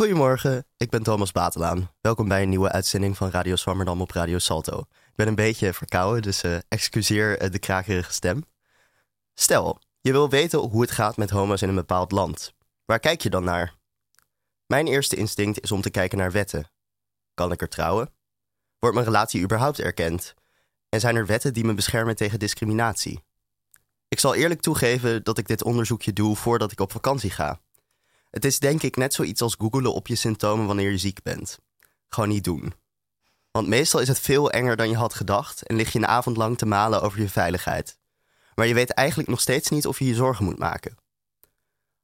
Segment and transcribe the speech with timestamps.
[0.00, 1.90] Goedemorgen, ik ben Thomas Batelaan.
[2.00, 4.78] Welkom bij een nieuwe uitzending van Radio Swammerdam op Radio Salto.
[4.80, 8.44] Ik ben een beetje verkouden, dus uh, excuseer uh, de krakerige stem.
[9.34, 12.52] Stel, je wil weten hoe het gaat met homo's in een bepaald land.
[12.84, 13.74] Waar kijk je dan naar?
[14.66, 16.70] Mijn eerste instinct is om te kijken naar wetten.
[17.34, 18.10] Kan ik er trouwen?
[18.78, 20.34] Wordt mijn relatie überhaupt erkend?
[20.88, 23.24] En zijn er wetten die me beschermen tegen discriminatie?
[24.08, 27.60] Ik zal eerlijk toegeven dat ik dit onderzoekje doe voordat ik op vakantie ga.
[28.30, 31.58] Het is denk ik net zoiets als googelen op je symptomen wanneer je ziek bent.
[32.08, 32.72] Gewoon niet doen.
[33.50, 36.36] Want meestal is het veel enger dan je had gedacht en lig je een avond
[36.36, 37.98] lang te malen over je veiligheid.
[38.54, 40.96] Maar je weet eigenlijk nog steeds niet of je je zorgen moet maken.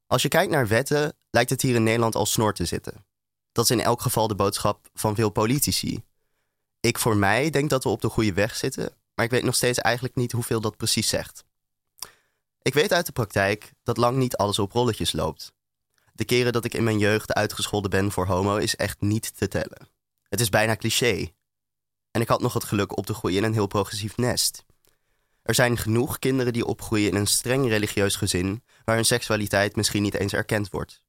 [0.06, 3.04] Als je kijkt naar wetten, lijkt het hier in Nederland al snor te zitten.
[3.52, 6.04] Dat is in elk geval de boodschap van veel politici.
[6.80, 9.54] Ik voor mij denk dat we op de goede weg zitten, maar ik weet nog
[9.54, 11.44] steeds eigenlijk niet hoeveel dat precies zegt.
[12.62, 15.52] Ik weet uit de praktijk dat lang niet alles op rolletjes loopt.
[16.16, 19.48] De keren dat ik in mijn jeugd uitgescholden ben voor homo is echt niet te
[19.48, 19.88] tellen.
[20.28, 21.28] Het is bijna cliché.
[22.10, 24.64] En ik had nog het geluk op te groeien in een heel progressief nest.
[25.42, 30.02] Er zijn genoeg kinderen die opgroeien in een streng religieus gezin waar hun seksualiteit misschien
[30.02, 31.02] niet eens erkend wordt.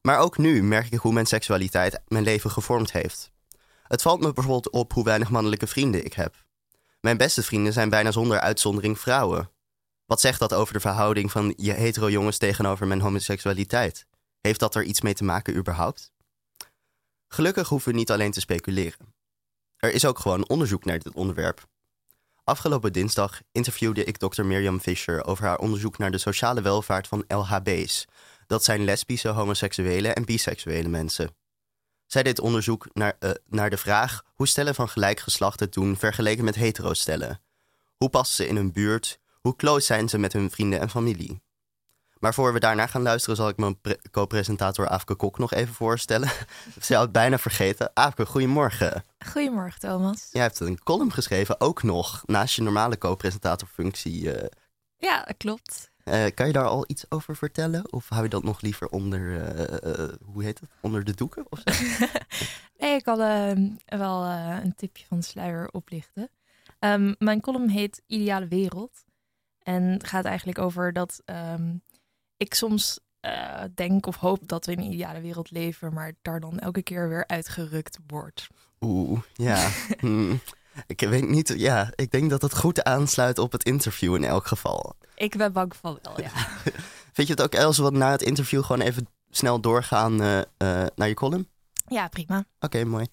[0.00, 3.32] Maar ook nu merk ik hoe mijn seksualiteit mijn leven gevormd heeft.
[3.82, 6.44] Het valt me bijvoorbeeld op hoe weinig mannelijke vrienden ik heb.
[7.00, 9.50] Mijn beste vrienden zijn bijna zonder uitzondering vrouwen.
[10.06, 14.06] Wat zegt dat over de verhouding van je hetero jongens tegenover mijn homoseksualiteit?
[14.40, 16.12] Heeft dat er iets mee te maken überhaupt?
[17.28, 19.14] Gelukkig hoeven we niet alleen te speculeren.
[19.76, 21.66] Er is ook gewoon onderzoek naar dit onderwerp.
[22.44, 27.24] Afgelopen dinsdag interviewde ik dokter Mirjam Fischer over haar onderzoek naar de sociale welvaart van
[27.28, 28.04] LHB's.
[28.46, 31.36] Dat zijn lesbische, homoseksuele en biseksuele mensen.
[32.06, 35.96] Zij deed onderzoek naar, uh, naar de vraag hoe stellen van gelijk geslacht het doen
[35.96, 37.40] vergeleken met hetero stellen.
[37.96, 39.18] Hoe passen ze in hun buurt?
[39.44, 41.42] Hoe close zijn ze met hun vrienden en familie?
[42.18, 43.78] Maar voor we daarna gaan luisteren, zal ik mijn
[44.10, 46.28] co-presentator Aafke Kok nog even voorstellen.
[46.82, 47.90] Ze had het bijna vergeten.
[47.94, 49.04] Aafke, goedemorgen.
[49.26, 50.28] Goedemorgen, Thomas.
[50.30, 54.22] Jij hebt een column geschreven, ook nog, naast je normale co-presentatorfunctie.
[54.22, 54.48] Uh...
[54.96, 55.90] Ja, dat klopt.
[56.04, 57.92] Uh, kan je daar al iets over vertellen?
[57.92, 61.46] Of hou je dat nog liever onder, uh, hoe heet het, onder de doeken?
[61.48, 61.84] Of zo?
[62.78, 63.68] nee, ik kan ehm,
[64.00, 66.30] wel een tipje van de sluier oplichten.
[66.80, 69.03] Um, mijn column heet Ideale Wereld.
[69.64, 71.82] En gaat eigenlijk over dat um,
[72.36, 76.40] ik soms uh, denk of hoop dat we in een ideale wereld leven, maar daar
[76.40, 78.48] dan elke keer weer uitgerukt wordt.
[78.80, 79.68] Oeh, ja.
[79.98, 80.40] hmm.
[80.86, 84.46] Ik weet niet, ja, ik denk dat het goed aansluit op het interview in elk
[84.46, 84.96] geval.
[85.14, 86.30] Ik ben bang van wel, ja.
[87.14, 90.42] Vind je het ook, Els, wat na het interview gewoon even snel doorgaan uh, uh,
[90.94, 91.48] naar je column?
[91.86, 92.38] Ja, prima.
[92.38, 93.06] Oké, okay, mooi.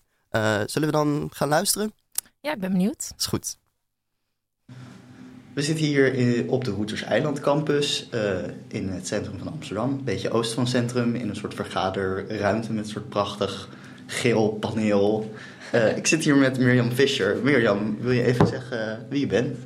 [0.65, 1.93] zullen we dan gaan luisteren?
[2.39, 3.13] Ja, ik ben benieuwd.
[3.17, 3.57] Is goed.
[5.53, 8.21] We zitten hier in, op de Hoeters Eiland Campus uh,
[8.67, 9.89] in het centrum van Amsterdam.
[9.89, 13.69] Een beetje oost van het centrum, in een soort vergaderruimte met een soort prachtig
[14.05, 15.31] geel paneel.
[15.75, 17.37] Uh, ik zit hier met Mirjam Fischer.
[17.43, 19.57] Mirjam, wil je even zeggen wie je bent?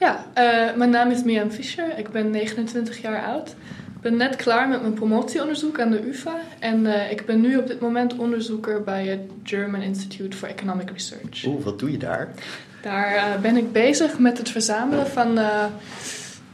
[0.00, 1.98] Ja, uh, mijn naam is Mirjam Fischer.
[1.98, 3.48] Ik ben 29 jaar oud.
[3.94, 6.40] Ik ben net klaar met mijn promotieonderzoek aan de UvA.
[6.58, 11.44] En ik ben nu op dit moment onderzoeker bij het German Institute for Economic Research.
[11.46, 12.34] Oeh, wat doe je daar?
[12.82, 15.64] Daar uh, ben ik bezig met het verzamelen van uh,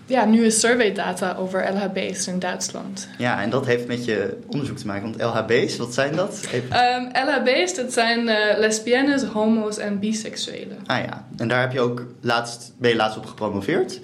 [0.06, 3.08] ja, nieuwe surveydata over LHB's in Duitsland.
[3.18, 5.02] Ja, en dat heeft met je onderzoek te maken.
[5.02, 6.48] Want LHB's, wat zijn dat?
[6.54, 10.78] Um, LHB's, dat zijn uh, lesbiennes, homo's en biseksuelen.
[10.86, 14.00] Ah ja, en daar heb je ook laatst, ben je laatst op gepromoveerd.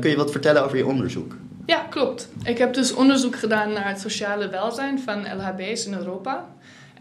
[0.00, 1.36] kun je wat vertellen over je onderzoek?
[1.66, 2.28] Ja, klopt.
[2.44, 6.44] Ik heb dus onderzoek gedaan naar het sociale welzijn van LHB's in Europa.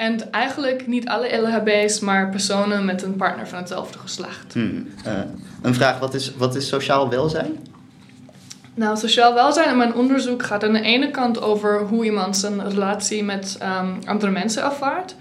[0.01, 4.53] En eigenlijk niet alle LHB's, maar personen met een partner van hetzelfde geslacht.
[4.53, 4.88] Hmm.
[5.07, 5.13] Uh,
[5.62, 7.68] een vraag, wat is, wat is sociaal welzijn?
[8.74, 12.69] Nou, sociaal welzijn in mijn onderzoek gaat aan de ene kant over hoe iemand zijn
[12.69, 15.15] relatie met um, andere mensen ervaart.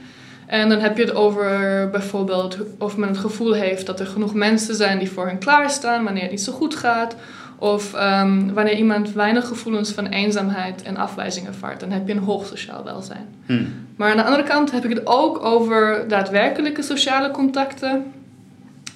[0.46, 4.34] En dan heb je het over bijvoorbeeld of men het gevoel heeft dat er genoeg
[4.34, 7.14] mensen zijn die voor hen klaarstaan wanneer het niet zo goed gaat.
[7.60, 12.18] Of um, wanneer iemand weinig gevoelens van eenzaamheid en afwijzing ervaart, dan heb je een
[12.18, 13.26] hoog sociaal welzijn.
[13.46, 13.66] Hmm.
[13.96, 18.04] Maar aan de andere kant heb ik het ook over daadwerkelijke sociale contacten.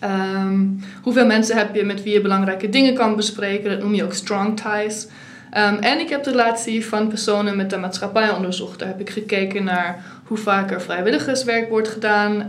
[0.05, 4.05] Um, hoeveel mensen heb je met wie je belangrijke dingen kan bespreken, dat noem je
[4.05, 5.07] ook strong ties.
[5.57, 8.79] Um, en ik heb de relatie van personen met de maatschappij onderzocht.
[8.79, 12.49] Daar heb ik gekeken naar hoe vaak er vrijwilligerswerk wordt gedaan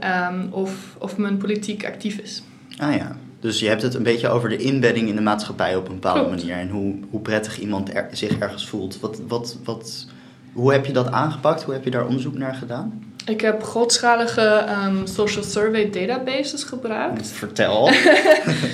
[0.51, 2.43] of, of men politiek actief is.
[2.77, 5.87] Ah ja, dus je hebt het een beetje over de inbedding in de maatschappij op
[5.87, 6.55] een bepaalde manier.
[6.55, 8.99] En hoe, hoe prettig iemand zich ergens voelt.
[8.99, 10.07] Wat, wat, wat,
[10.53, 11.63] hoe heb je dat aangepakt?
[11.63, 13.13] Hoe heb je daar onderzoek naar gedaan?
[13.25, 17.27] Ik heb grootschalige ehm, social survey databases gebruikt.
[17.27, 17.89] Vertel.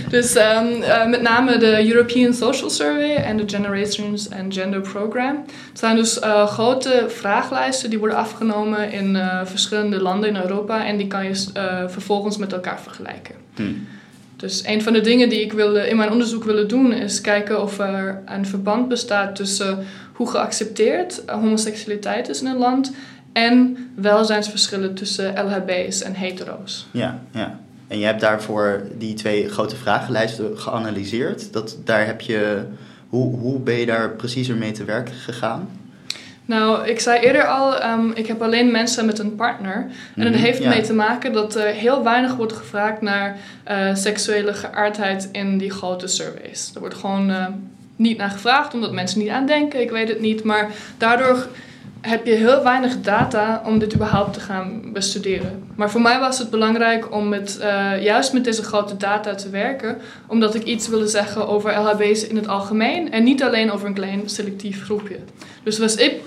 [0.10, 5.44] Dus um, uh, met name de European Social Survey en de Generations and Gender Program.
[5.70, 10.86] Het zijn dus uh, grote vraaglijsten die worden afgenomen in uh, verschillende landen in Europa
[10.86, 11.36] en die kan je
[11.88, 13.36] vervolgens met elkaar vergelijken.
[13.56, 13.88] Hmm.
[14.42, 17.62] Dus een van de dingen die ik wilde, in mijn onderzoek willen doen is kijken
[17.62, 22.92] of er een verband bestaat tussen hoe geaccepteerd homoseksualiteit is in een land
[23.34, 26.88] en welzijnsverschillen tussen LHB's en hetero's.
[26.92, 27.60] Ja, ja.
[27.88, 31.54] En je hebt daarvoor die twee grote vragenlijsten geanalyseerd.
[31.54, 32.64] Dat, daar heb je,
[33.10, 35.70] hoe, hoe ben je daar preciezer mee te werk gegaan?
[36.52, 39.76] Nou, ik zei eerder al, um, ik heb alleen mensen met een partner.
[40.16, 43.38] En dat mhm, heeft ermee te maken dat er heel weinig wordt gevraagd naar
[43.72, 46.72] uh, seksuele geaardheid in die grote surveys.
[46.74, 47.46] Er wordt gewoon uh,
[47.96, 50.44] niet naar gevraagd, omdat mensen niet aan denken, ik weet het niet.
[50.44, 51.48] Maar daardoor
[52.02, 55.64] heb je heel weinig data om dit überhaupt te gaan bestuderen.
[55.76, 59.50] Maar voor mij was het belangrijk om met, uh, juist met deze grote data te
[59.50, 63.88] werken, omdat ik iets wilde zeggen over LHB's in het algemeen en niet alleen over
[63.88, 65.18] een klein selectief groepje.
[65.64, 66.22] Dus wat ik,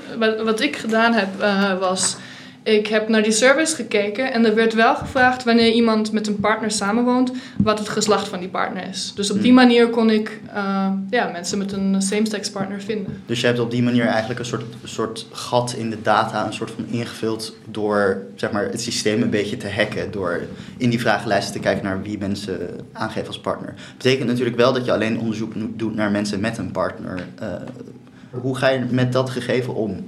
[0.44, 2.16] wat, ik gedaan heb, uh, was
[2.64, 6.40] ik heb naar die service gekeken en er werd wel gevraagd wanneer iemand met een
[6.40, 9.12] partner samenwoont, wat het geslacht van die partner is.
[9.14, 9.54] Dus op die hmm.
[9.54, 13.22] manier kon ik uh, ja, mensen met een same-sex partner vinden.
[13.26, 16.52] Dus je hebt op die manier eigenlijk een soort, soort gat in de data, een
[16.52, 20.10] soort van ingevuld door zeg maar, het systeem een beetje te hacken.
[20.10, 20.40] Door
[20.76, 22.58] in die vragenlijsten te kijken naar wie mensen
[22.92, 23.74] aangeven als partner.
[23.96, 27.24] Betekent natuurlijk wel dat je alleen onderzoek doet naar mensen met een partner.
[27.42, 27.48] Uh,
[28.30, 30.06] hoe ga je met dat gegeven om?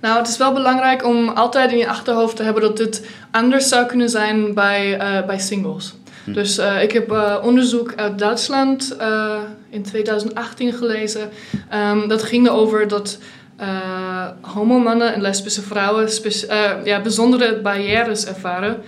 [0.00, 3.68] Nou, het is wel belangrijk om altijd in je achterhoofd te hebben dat dit anders
[3.68, 5.94] zou kunnen zijn bij, uh, bij singles.
[6.24, 6.32] Hm.
[6.32, 8.96] Dus uh, ik heb uh, onderzoek uit Duitsland
[9.70, 11.30] in 2018 gelezen.
[11.90, 13.18] Um, dat ging erover dat
[14.40, 16.08] homomannen en lesbische vrouwen
[16.84, 18.82] ja, bijzondere barrières ervaren.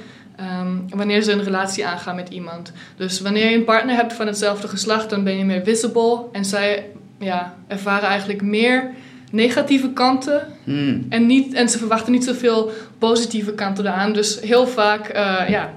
[0.60, 2.72] Um, wanneer ze een relatie aangaan met iemand.
[2.96, 6.20] Dus wanneer je een partner hebt van hetzelfde geslacht, dan ben je meer visible.
[6.32, 6.86] En zij
[7.18, 8.90] ja, ervaren eigenlijk meer
[9.32, 10.46] negatieve kanten.
[10.64, 11.06] Hmm.
[11.08, 14.12] En, niet, en ze verwachten niet zoveel positieve kanten eraan.
[14.12, 15.72] Dus heel vaak uh, ja,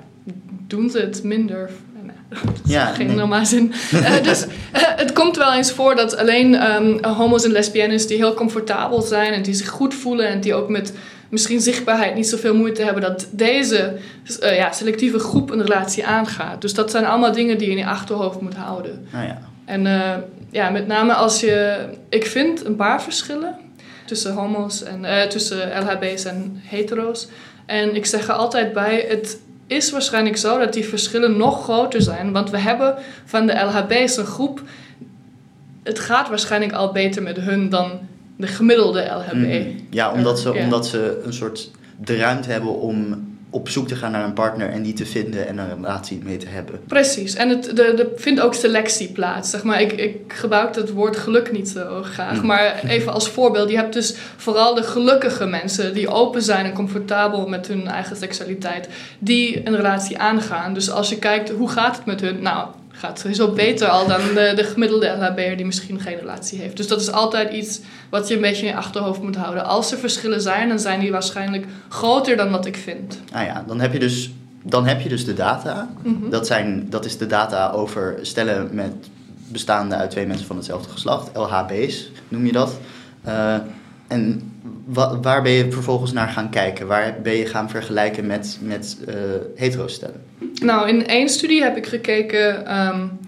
[0.68, 1.70] doen ze het minder.
[2.66, 3.16] ja, geen nee.
[3.16, 3.74] normaal zin.
[3.94, 8.18] uh, dus uh, het komt wel eens voor dat alleen um, homo's en lesbiennes die
[8.18, 10.94] heel comfortabel zijn en die zich goed voelen en die ook met
[11.30, 13.98] misschien zichtbaarheid niet zoveel moeite hebben, dat deze
[14.40, 16.62] ja, selectieve groep een relatie aangaat.
[16.62, 19.08] Dus dat zijn allemaal dingen die je in je achterhoofd moet houden.
[19.14, 19.42] Ah, ja.
[19.66, 19.86] En
[20.56, 21.86] ja, met name als je...
[22.10, 23.56] Ik vind een paar verschillen
[24.06, 25.04] tussen homo's en...
[25.04, 27.28] Uh, tussen LHB's en hetero's.
[27.66, 29.06] En ik zeg er altijd bij...
[29.08, 32.32] Het is waarschijnlijk zo dat die verschillen nog groter zijn.
[32.32, 34.62] Want we hebben van de LHB's een groep...
[35.84, 38.00] Het gaat waarschijnlijk al beter met hun dan
[38.38, 39.34] de gemiddelde LHB.
[39.34, 39.88] Mm.
[39.90, 43.24] Ja, omdat ze, omdat ze een soort de ruimte hebben om
[43.56, 46.38] op zoek te gaan naar een partner en die te vinden en een relatie mee
[46.38, 46.80] te hebben.
[46.88, 47.36] Precies.
[47.36, 49.50] En het, er vindt ook selectie plaats.
[49.50, 49.82] Zeg maar.
[49.82, 52.42] ik, ik gebruik het woord geluk niet zo graag.
[52.42, 52.46] Mm.
[52.46, 53.70] Maar even als voorbeeld.
[53.70, 58.16] Je hebt dus vooral de gelukkige mensen die open zijn en comfortabel met hun eigen
[58.16, 58.90] seksualiteit.
[59.20, 60.74] Die een relatie aangaan.
[60.74, 62.42] Dus als je kijkt hoe gaat het met hun.
[62.42, 66.78] Nou, gaat sowieso beter al dan de, de gemiddelde LHB'er die misschien geen relatie heeft.
[66.78, 69.66] Dus dat is altijd iets wat je een beetje in je achterhoofd moet houden.
[69.66, 73.20] Als er verschillen zijn, dan zijn die waarschijnlijk groter dan wat ik vind.
[73.32, 74.34] Ah ja, dan heb je dus,
[74.64, 75.90] dan heb je dus de data.
[76.02, 76.30] Mhm.
[76.30, 78.94] dat, zijn, dat is de data over stellen met
[79.48, 81.30] bestaande uit twee mensen van hetzelfde geslacht.
[81.34, 82.80] LHB's noem je dat.
[83.28, 83.56] Uh,
[84.08, 84.54] en
[85.22, 86.88] waar ben je vervolgens naar gaan kijken?
[86.88, 89.14] Waar ben je gaan vergelijken met, met uh,
[89.56, 90.24] hetero-stellen?
[90.62, 93.20] Nou, in één studie heb ik gekeken um,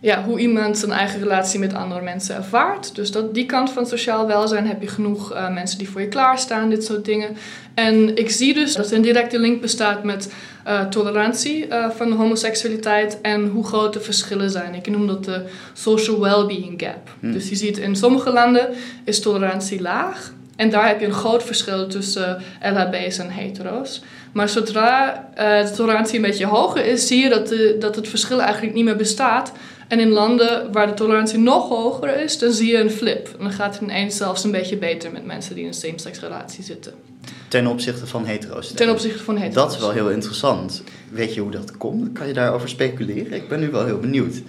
[0.00, 2.94] ja, hoe iemand zijn eigen relatie met andere mensen ervaart.
[2.94, 6.08] Dus dat, die kant van sociaal welzijn heb je genoeg uh, mensen die voor je
[6.08, 7.36] klaarstaan, dit soort dingen.
[7.74, 10.32] En ik zie dus dat er een directe link bestaat met
[10.66, 11.66] uh, tolerantie
[11.96, 14.74] van homoseksualiteit en hoe groot de verschillen zijn.
[14.74, 15.42] Ik noem dat de
[15.72, 17.14] social well-being gap.
[17.20, 17.32] Hmm.
[17.32, 18.68] Dus je ziet in sommige landen
[19.04, 20.32] is tolerantie laag.
[20.58, 24.02] En daar heb je een groot verschil tussen LHB's en hetero's.
[24.32, 28.08] Maar zodra uh, de tolerantie een beetje hoger is, zie je dat, de, dat het
[28.08, 29.52] verschil eigenlijk niet meer bestaat.
[29.88, 33.28] En in landen waar de tolerantie nog hoger is, dan zie je een flip.
[33.38, 36.20] En dan gaat het ineens zelfs een beetje beter met mensen die in een same-sex
[36.20, 36.92] relatie zitten.
[37.48, 38.72] Ten opzichte van hetero's?
[38.72, 39.64] Ten opzichte van hetero's.
[39.64, 40.82] Dat is wel heel interessant.
[41.10, 42.12] Weet je hoe dat komt?
[42.12, 43.32] Kan je daarover speculeren?
[43.32, 44.42] Ik ben nu wel heel benieuwd.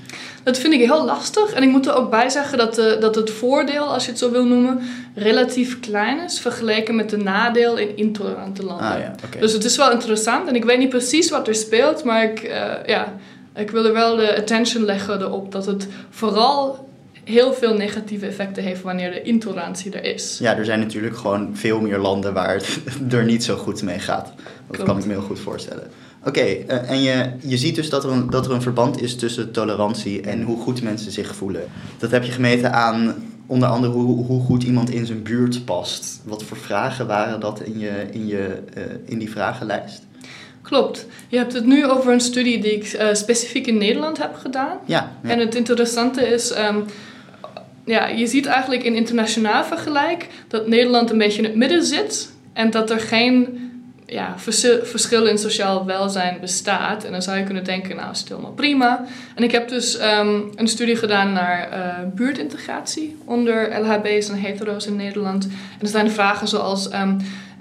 [0.43, 1.51] Dat vind ik heel lastig.
[1.51, 4.19] En ik moet er ook bij zeggen dat, de, dat het voordeel, als je het
[4.19, 4.79] zo wil noemen,
[5.15, 8.87] relatief klein is vergeleken met de nadeel in intolerante landen.
[8.87, 10.47] Ah, ja, Dus het is wel interessant.
[10.47, 13.15] En ik weet niet precies wat er speelt, maar ik, uh, ja,
[13.59, 16.89] ik wil er wel de attention leggen erop dat het vooral
[17.23, 20.37] heel veel negatieve effecten heeft wanneer de intolerantie er is.
[20.41, 22.79] Ja, er zijn natuurlijk gewoon veel meer landen waar het
[23.13, 24.25] er niet zo goed mee gaat.
[24.25, 24.89] Dat Klopt.
[24.89, 25.87] kan ik me heel goed voorstellen.
[26.25, 29.15] Oké, eh, en je, je ziet dus dat er, een, dat er een verband is
[29.15, 31.63] tussen tolerantie en hoe goed mensen zich voelen.
[31.97, 36.21] Dat heb je gemeten aan onder andere hoe, hoe goed iemand in zijn buurt past.
[36.23, 40.07] Wat voor vragen waren dat in, je, in, je, eh, in die vragenlijst?
[40.69, 41.05] Klopt.
[41.27, 44.77] Je hebt het nu over een studie die ik eh, specifiek in Nederland heb gedaan.
[44.85, 45.29] Ja, ja.
[45.29, 46.79] En het interessante is, ehm,
[47.85, 52.31] ja, je ziet eigenlijk in internationaal vergelijk dat Nederland een beetje in het midden zit
[52.53, 53.57] en dat er geen
[54.05, 57.03] ja, vers- verschil in sociaal welzijn bestaat.
[57.03, 59.05] En dan zou je kunnen denken, nou is het helemaal prima.
[59.35, 64.85] En ik heb dus ehm, een studie gedaan naar eh, buurtintegratie onder LHB's en hetero's
[64.85, 65.45] in Nederland.
[65.45, 67.19] En er zijn vragen zoals ehm,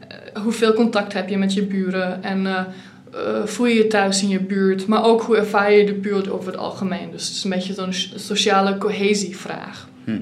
[0.09, 2.47] eh, hoeveel contact heb je met je buren en
[3.13, 6.31] eh, voel je je thuis in je buurt, maar ook hoe ervaar je de buurt
[6.31, 7.11] over het algemeen.
[7.11, 9.89] Dus het is een beetje zo'n sociale cohesievraag.
[10.05, 10.21] Hm.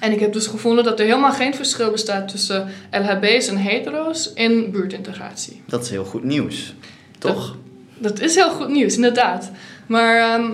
[0.00, 4.30] En ik heb dus gevonden dat er helemaal geen verschil bestaat tussen LHB's en hetero's
[4.34, 5.62] in buurtintegratie.
[5.66, 6.74] Dat is heel goed nieuws,
[7.18, 7.56] toch?
[7.98, 9.50] Dat is heel goed nieuws, inderdaad.
[9.86, 10.50] Maar ehm,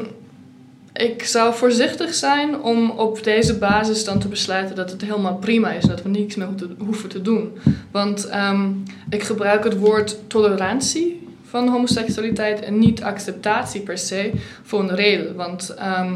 [0.92, 5.70] ik zou voorzichtig zijn om op deze basis dan te besluiten dat het helemaal prima
[5.72, 5.84] is.
[5.84, 7.52] Dat we niets meer hoeven te- hoeven te doen.
[7.90, 8.70] Want ehm,
[9.10, 14.30] ik gebruik het woord tolerantie van homoseksualiteit en niet acceptatie per se
[14.62, 15.34] voor een reden.
[15.34, 16.14] Want ehm,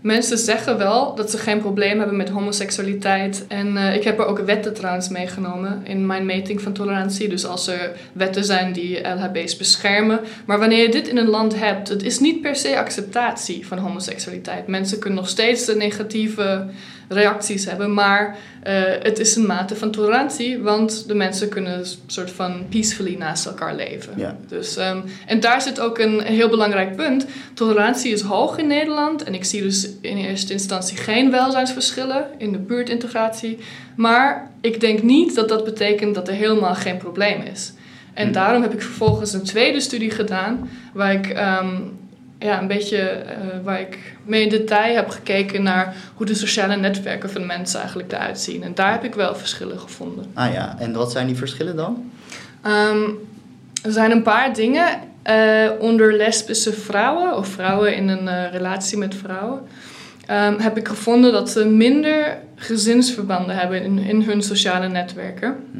[0.00, 3.44] mensen zeggen wel dat ze geen probleem hebben met homoseksualiteit.
[3.48, 7.28] En eh, ik heb er ook wetten trouwens meegenomen in mijn meting van tolerantie.
[7.28, 10.20] Dus als er wetten zijn die LHB's beschermen.
[10.44, 13.78] Maar wanneer je dit in een land hebt, het is niet per se acceptatie van
[13.78, 14.66] homoseksualiteit.
[14.66, 16.66] Mensen kunnen nog steeds de negatieve
[17.08, 21.86] reacties hebben, maar eh, het is een mate van tolerantie, want de mensen kunnen een
[22.06, 24.12] soort van peacefully naast elkaar leven.
[24.16, 24.36] Ja.
[24.48, 27.26] Dus, ehm, en daar zit ook een heel belangrijk punt.
[27.54, 32.52] Tolerantie is hoog in Nederland en ik zie dus in eerste instantie geen welzijnsverschillen in
[32.52, 33.58] de buurtintegratie.
[33.96, 37.72] Maar ik denk niet dat dat betekent dat er helemaal geen probleem is.
[38.14, 38.32] En Hmm.
[38.32, 41.76] daarom heb ik vervolgens een tweede studie gedaan waar ik ehm,
[42.38, 46.76] ja, een beetje eh, waar ik mee in detail heb gekeken naar hoe de sociale
[46.76, 48.62] netwerken van mensen eigenlijk eruit zien.
[48.62, 50.24] En daar heb ik wel verschillen gevonden.
[50.34, 52.10] Ah ja, en wat zijn die verschillen dan?
[52.62, 53.02] Ehm,
[53.82, 54.86] er zijn een paar dingen
[55.22, 59.60] eh, onder lesbische vrouwen of vrouwen in een eh, relatie met vrouwen.
[60.26, 65.78] ehm, heb ik gevonden dat ze minder gezinsverbanden hebben in, in hun sociale netwerken, Hm.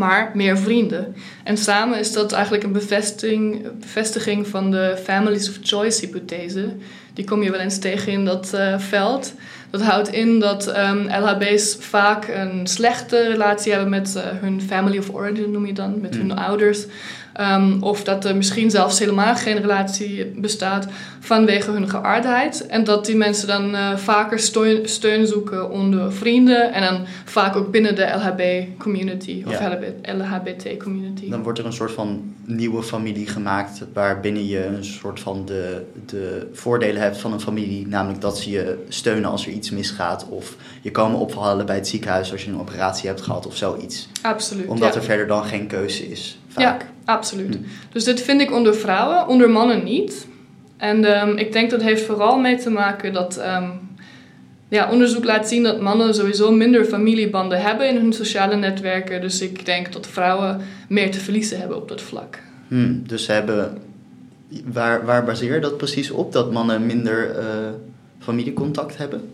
[0.00, 1.14] Maar meer vrienden.
[1.44, 6.68] En samen is dat eigenlijk een bevestiging, bevestiging van de Families of Choice hypothese.
[7.14, 9.34] Die kom je wel eens tegen in dat eh, veld.
[9.70, 14.98] Dat houdt in dat ehm, LHB's vaak een slechte relatie hebben met eh, hun family
[14.98, 16.30] of origin, noem je dan, met hun Mm.
[16.30, 16.84] ouders.
[17.32, 20.86] Ehm, of dat er misschien zelfs helemaal geen relatie bestaat
[21.20, 22.66] vanwege hun geaardheid.
[22.66, 27.56] En dat die mensen dan eh, vaker steun, steun zoeken onder vrienden en dan vaak
[27.56, 29.78] ook binnen de LHB-community of Ja.
[30.02, 31.30] LHBT-community.
[31.30, 35.82] Dan wordt er een soort van nieuwe familie gemaakt waarbinnen je een soort van de,
[36.06, 37.86] de voordelen hebt van een familie.
[37.86, 40.26] Namelijk dat ze je steunen als er iets misgaat.
[40.28, 44.08] Of je komen ophalen bij het ziekenhuis als je een operatie hebt gehad of zoiets.
[44.22, 44.66] Absoluut.
[44.66, 45.00] Omdat ja.
[45.00, 46.38] er verder dan geen keuze is.
[46.48, 46.80] Vaak.
[46.82, 47.54] Ja, absoluut.
[47.54, 47.62] Hm.
[47.92, 50.26] Dus dit vind ik onder vrouwen, onder mannen niet.
[50.76, 53.68] En ehm, ik denk dat heeft vooral mee te maken dat ehm,
[54.68, 59.20] ja, onderzoek laat zien dat mannen sowieso minder familiebanden hebben in hun sociale netwerken.
[59.20, 62.38] Dus ik denk dat vrouwen meer te verliezen hebben op dat vlak.
[62.68, 63.78] Hmm, dus ze hebben.
[64.64, 66.32] Waar, waar baseer je dat precies op?
[66.32, 67.46] Dat mannen minder eh,
[68.18, 69.30] familiecontact hebben?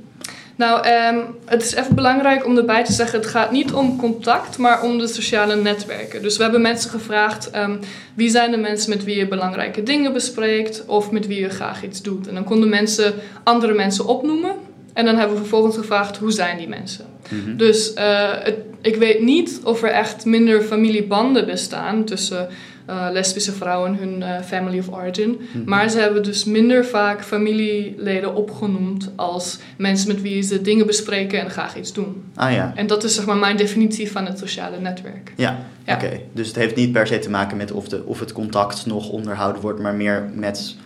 [0.56, 4.58] Nou, ehm, het is even belangrijk om erbij te zeggen: het gaat niet om contact,
[4.58, 6.22] maar om de sociale netwerken.
[6.22, 7.76] Dus we hebben mensen gevraagd: ehm,
[8.14, 11.84] wie zijn de mensen met wie je belangrijke dingen bespreekt of met wie je graag
[11.84, 12.28] iets doet?
[12.28, 14.54] En dan konden mensen andere mensen opnoemen.
[14.92, 17.06] En dan hebben we vervolgens gevraagd: hoe zijn die mensen?
[17.28, 17.56] Mhm.
[17.56, 22.48] Dus eh, het, ik weet niet of er echt minder familiebanden bestaan tussen
[22.86, 25.40] eh, lesbische vrouwen en hun eh, family of origin.
[25.52, 25.68] Mhm.
[25.68, 31.40] Maar ze hebben dus minder vaak familieleden opgenoemd als mensen met wie ze dingen bespreken
[31.40, 32.22] en graag iets doen.
[32.34, 32.72] Ah ja.
[32.74, 35.32] En dat is zeg maar mijn definitie van het sociale netwerk.
[35.36, 35.94] Ja, Ja.
[35.94, 36.20] oké.
[36.32, 39.08] Dus het heeft niet per se te maken met of, de, of het contact nog
[39.08, 40.76] onderhouden wordt, maar meer met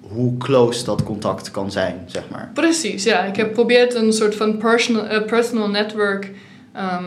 [0.00, 2.50] hoe close dat contact kan zijn, zeg maar.
[2.54, 3.24] Precies, ja.
[3.24, 6.30] Ik heb geprobeerd een soort van personal, eh, personal network
[6.72, 7.04] ehm,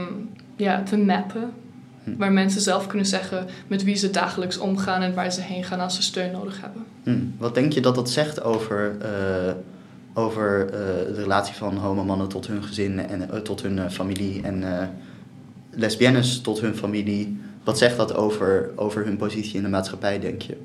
[0.55, 1.51] ja, te mappen.
[2.07, 2.17] Hm.
[2.17, 5.79] Waar mensen zelf kunnen zeggen met wie ze dagelijks omgaan en waar ze heen gaan
[5.79, 6.85] als ze steun nodig hebben.
[7.03, 7.25] Hm.
[7.37, 9.53] Wat denk je dat dat zegt over, eh,
[10.13, 10.69] over eh,
[11.15, 14.63] de relatie van homomannen tot hun gezin en eh, tot hun familie en
[15.69, 17.39] lesbiennes tot hun familie?
[17.63, 20.57] Wat zegt dat over, over hun positie in de maatschappij, denk je?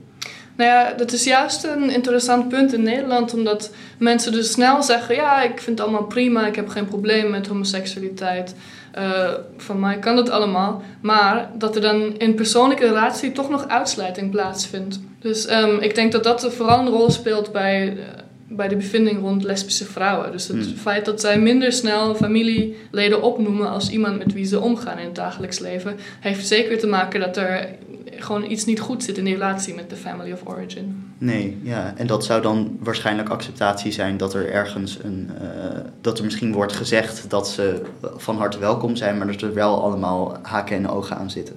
[0.56, 5.14] Nou ja, dat is juist een interessant punt in Nederland, omdat mensen dus snel zeggen:
[5.14, 8.54] Ja, ik vind het allemaal prima, ik heb geen probleem met homoseksualiteit.
[8.98, 10.82] Uh, van mij kan dat allemaal.
[11.00, 15.00] Maar dat er dan in persoonlijke relatie toch nog uitsluiting plaatsvindt.
[15.18, 18.02] Dus um, ik denk dat dat vooral een rol speelt bij, uh,
[18.48, 20.32] bij de bevinding rond lesbische vrouwen.
[20.32, 20.76] Dus het Hmm.
[20.76, 25.14] feit dat zij minder snel familieleden opnoemen als iemand met wie ze omgaan in het
[25.14, 27.68] dagelijks leven, heeft zeker te maken dat er
[28.16, 31.11] gewoon iets niet goed zit in die relatie met de family of origin.
[31.22, 31.92] Nee, ja.
[31.96, 35.30] En dat zou dan waarschijnlijk acceptatie zijn dat er ergens een.
[35.40, 37.82] eh, dat er misschien wordt gezegd dat ze
[38.16, 41.54] van harte welkom zijn, maar dat er wel allemaal haken en ogen aan zitten.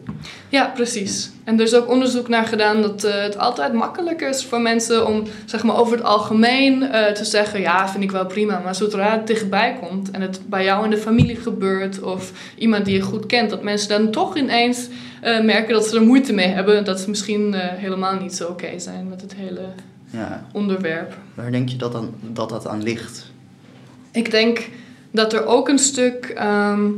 [0.49, 1.31] Ja, precies.
[1.43, 5.07] En er is ook onderzoek naar gedaan dat eh, het altijd makkelijker is voor mensen
[5.07, 8.61] om zeg maar, over het algemeen eh, te zeggen: Ja, vind ik wel prima.
[8.63, 12.85] Maar zodra het dichtbij komt en het bij jou in de familie gebeurt of iemand
[12.85, 14.87] die je goed kent, dat mensen dan toch ineens
[15.25, 16.85] eh, merken dat ze er moeite mee hebben.
[16.85, 19.61] Dat ze misschien eh, helemaal niet zo oké zijn met het hele
[20.09, 20.45] Ja.
[20.53, 21.17] onderwerp.
[21.33, 23.31] Waar denk je dat, dan, dat dat aan ligt?
[24.11, 24.69] Ik denk
[25.11, 26.89] dat er ook een stuk ehm,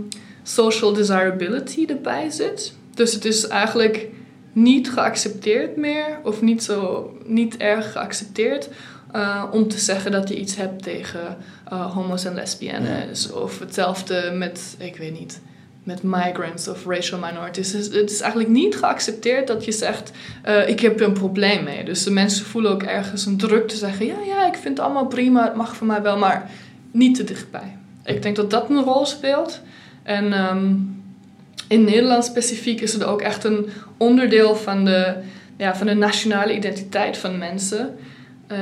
[0.44, 2.74] social desirability erbij zit.
[2.94, 4.08] Dus het is eigenlijk
[4.54, 8.70] niet geaccepteerd meer, of niet, zo, niet erg geaccepteerd,
[9.12, 11.38] eh, om te zeggen dat je iets hebt tegen
[11.70, 13.32] homo's en lesbiennes.
[13.32, 15.42] Of hetzelfde met, ik weet niet,
[15.88, 17.72] met migrants of racial minorities.
[17.72, 20.12] Dus het is eigenlijk niet geaccepteerd dat je zegt,
[20.44, 21.84] eh, ik heb een probleem mee.
[21.84, 24.80] Dus de mensen voelen ook ergens een druk te zeggen, ja, ja, ik vind het
[24.80, 26.52] allemaal prima, het mag voor mij wel, maar
[26.92, 27.78] niet te dichtbij.
[28.06, 29.62] Ik denk dat dat een rol speelt.
[30.04, 30.74] En ehm,
[31.68, 35.14] in Nederland specifiek is het ook echt een onderdeel van de,
[35.58, 37.96] ja, van de nationale identiteit van mensen.
[38.48, 38.58] eh,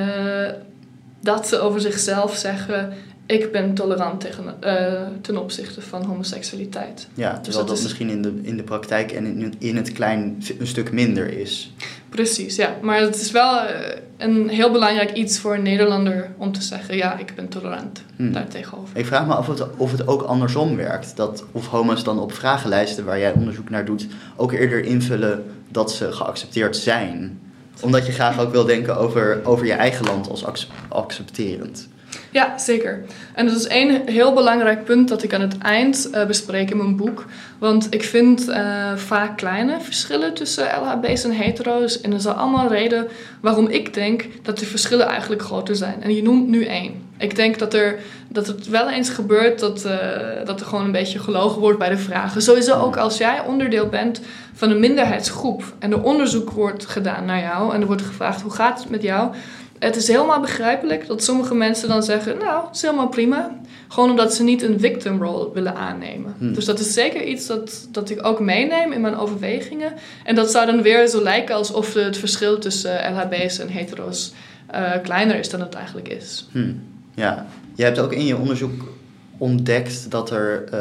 [1.22, 2.94] dat ze over zichzelf zeggen:
[3.28, 7.08] Ik ben tolerant tegen, eh, ten opzichte van homoseksualiteit.
[7.14, 9.76] Ja, Dus terwijl dat dat is- misschien in de, in de praktijk en in, in
[9.76, 11.74] het klein een stuk minder is.
[12.10, 12.76] Precies, ja.
[12.82, 16.96] Maar het is wel eh, een heel belangrijk iets voor een Nederlander om te zeggen:
[16.96, 18.32] Ja, ik ben tolerant Hmm.
[18.34, 18.98] daartegenover.
[18.98, 21.16] Ik vraag me af of het, of het ook andersom werkt.
[21.16, 25.92] Dat of homo's dan op vragenlijsten waar jij onderzoek naar doet, ook eerder invullen dat
[25.92, 27.40] ze geaccepteerd zijn.
[27.82, 31.88] Omdat je graag ook wil denken over, over je eigen land als ac- accepterend.
[32.36, 33.04] Ja, zeker.
[33.34, 36.78] En dat is één heel belangrijk punt dat ik aan het eind eh, bespreek in
[36.78, 37.26] mijn boek.
[37.60, 42.02] Want ik vind eh, vaak kleine verschillen tussen LHB's en hetero's.
[42.02, 43.08] En dat is allemaal reden
[43.42, 46.04] waarom ik denk dat de verschillen eigenlijk groter zijn.
[46.04, 47.04] En je noemt nu één.
[47.18, 49.98] Ik denk dat, er, dat het wel eens gebeurt dat, eh,
[50.46, 52.42] dat er gewoon een beetje gelogen wordt bij de vragen.
[52.42, 54.22] Sowieso ook als jij onderdeel bent
[54.54, 58.52] van een minderheidsgroep en er onderzoek wordt gedaan naar jou en er wordt gevraagd hoe
[58.52, 59.34] gaat het met jou.
[59.80, 63.60] Het is helemaal begrijpelijk dat sommige mensen dan zeggen, nou, het is helemaal prima.
[63.88, 66.36] Gewoon omdat ze niet een victim role willen aannemen.
[66.38, 66.54] Hmm.
[66.54, 69.94] Dus dat is zeker iets dat, dat ik ook meeneem in mijn overwegingen.
[70.24, 74.34] En dat zou dan weer zo lijken alsof het verschil tussen LHB's en hetero's
[74.68, 76.48] eh, kleiner is dan het eigenlijk is.
[76.52, 76.74] Hm.
[77.16, 78.95] Ja, je hebt ook in je onderzoek
[79.38, 80.80] ontdekt dat er eh,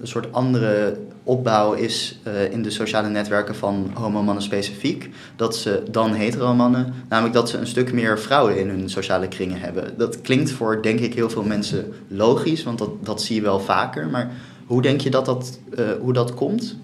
[0.00, 5.10] een soort andere opbouw is eh, in de sociale netwerken van homomannen specifiek.
[5.36, 9.60] Dat ze dan hetero-mannen, namelijk dat ze een stuk meer vrouwen in hun sociale kringen
[9.60, 9.94] hebben.
[9.96, 13.60] Dat klinkt voor, denk ik, heel veel mensen logisch, want dat, dat zie je wel
[13.60, 14.06] vaker.
[14.06, 14.30] Maar
[14.66, 16.76] hoe denk je dat dat, eh, hoe dat komt?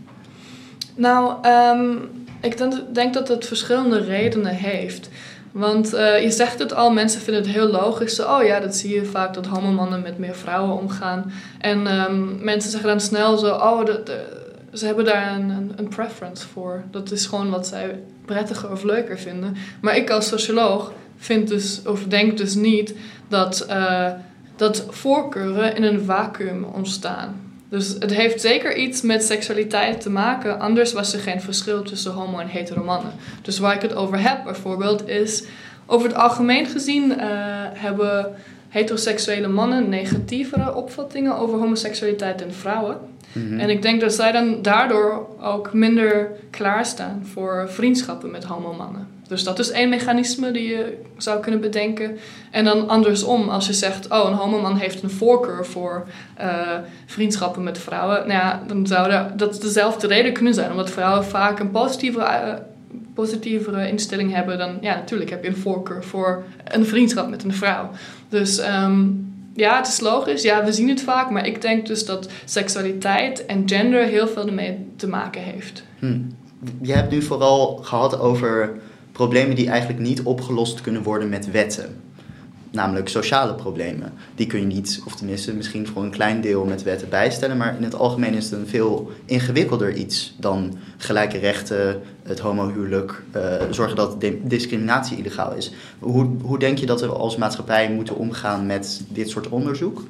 [0.95, 1.97] Nou, ehm,
[2.41, 5.09] ik denk, denk dat het verschillende redenen heeft.
[5.53, 8.15] Want eh, je zegt het al, mensen vinden het heel logisch.
[8.15, 11.33] Zo, Oh ja, dat zie je vaak dat homomannen met meer vrouwen omgaan.
[11.59, 14.03] En ehm, mensen zeggen dan snel zo, oh, de,
[14.73, 16.83] ze hebben daar een, een, een preference voor.
[16.91, 19.57] Dat is gewoon wat zij prettiger of leuker vinden.
[19.81, 22.95] Maar ik als socioloog vind dus, of denk dus niet
[23.29, 24.11] dat, eh,
[24.57, 27.48] dat voorkeuren in een vacuüm ontstaan.
[27.69, 30.61] Dus het heeft zeker iets met seksualiteit te maken.
[30.61, 33.13] Anders was er geen verschil tussen homo en hetero mannen.
[33.43, 35.45] Dus waar ik het over heb bijvoorbeeld is...
[35.91, 37.29] Over het algemeen gezien eh,
[37.73, 38.35] hebben
[38.69, 42.97] heteroseksuele mannen negatievere opvattingen over homoseksualiteit dan vrouwen.
[43.33, 43.61] Mhm.
[43.61, 49.09] En ik denk dat zij dan daardoor ook minder klaarstaan voor vriendschappen met homomannen.
[49.29, 52.19] Dus dat is één mechanisme die je zou kunnen bedenken.
[52.51, 57.63] En dan andersom, als je zegt, oh, een homoman heeft een voorkeur voor eh, vriendschappen
[57.63, 58.19] met vrouwen.
[58.19, 60.71] Nou ja, dan zou dat- dezelfde reden kunnen zijn.
[60.71, 62.55] Omdat vrouwen vaak een positievere, eh,
[63.15, 64.79] positievere instelling hebben dan...
[64.81, 67.91] Ja, natuurlijk heb je een voorkeur voor een vriendschap met een vrouw.
[68.29, 69.07] Dus ehm,
[69.55, 70.43] ja, het is logisch.
[70.43, 71.31] Ja, we zien het vaak.
[71.31, 75.83] Maar ik denk dus dat seksualiteit en gender heel veel ermee te maken heeft.
[75.99, 76.19] Hm.
[76.83, 78.73] Je hebt nu vooral gehad over
[79.19, 82.01] problemen die eigenlijk niet opgelost kunnen worden met wetten.
[82.71, 84.13] namelijk sociale problemen.
[84.35, 87.77] Die kun je niet, of tenminste misschien voor een klein deel met wetten bijstellen, maar
[87.77, 93.43] in het algemeen is het een veel ingewikkelder iets dan gelijke rechten, het homohuwelijk, uh,
[93.71, 95.73] zorgen dat discriminatie illegaal is.
[95.99, 100.03] Hoe, hoe denk je dat we als maatschappij moeten omgaan met dit soort onderzoek?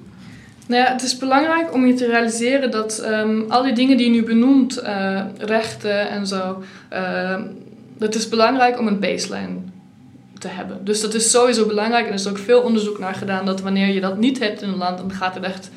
[0.66, 4.06] Nou ja, het is belangrijk om je te realiseren dat um, al die dingen die
[4.06, 7.40] je nu benoemt, uh, rechten en zo, uh,
[7.98, 9.56] het is belangrijk om een baseline
[10.38, 10.84] te hebben.
[10.84, 13.88] Dus dat is sowieso belangrijk en er is ook veel onderzoek naar gedaan dat wanneer
[13.88, 15.70] je dat niet hebt in een land, dan gaat het echt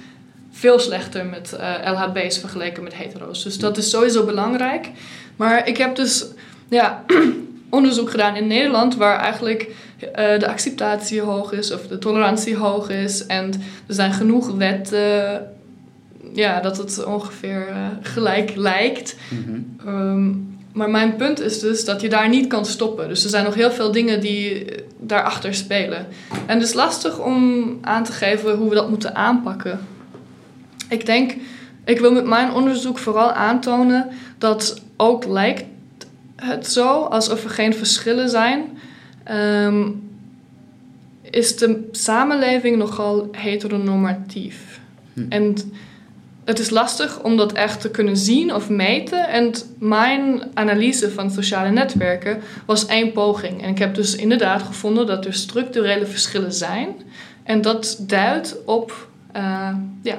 [0.51, 3.43] veel slechter met uh, eh, LHB's vergeleken met hetero's.
[3.43, 4.89] Dus dat is sowieso belangrijk.
[5.35, 6.25] Maar ik heb dus
[6.69, 7.03] ja,
[7.69, 9.69] onderzoek gedaan in Nederland waar eigenlijk
[10.01, 13.25] uh, de acceptatie hoog is of de tolerantie hoog is.
[13.25, 13.51] En
[13.87, 15.47] er zijn genoeg wetten
[16.33, 19.15] ja, dat het ongeveer uh, gelijk lijkt.
[19.29, 20.59] Mm -hmm.
[20.73, 23.07] Maar mijn punt is dus dat je daar niet kan stoppen.
[23.07, 24.65] Dus er zijn nog heel veel dingen die
[24.99, 26.07] daarachter spelen.
[26.45, 29.79] En het is lastig om aan te geven hoe we dat moeten aanpakken.
[30.89, 31.35] Ik denk,
[31.85, 34.07] ik wil met mijn onderzoek vooral aantonen
[34.37, 35.63] dat ook lijkt
[36.35, 38.77] het zo alsof er geen verschillen zijn.
[39.31, 40.09] Um,
[41.21, 44.79] is de samenleving nogal heteronormatief.
[45.13, 45.25] Hm.
[45.29, 45.55] En
[46.51, 49.29] het is lastig om dat echt te kunnen zien of meten.
[49.29, 53.63] En mijn analyse van sociale netwerken was één poging.
[53.63, 56.87] En ik heb dus inderdaad gevonden dat er structurele verschillen zijn.
[57.43, 60.17] En dat duidt op uh, ja,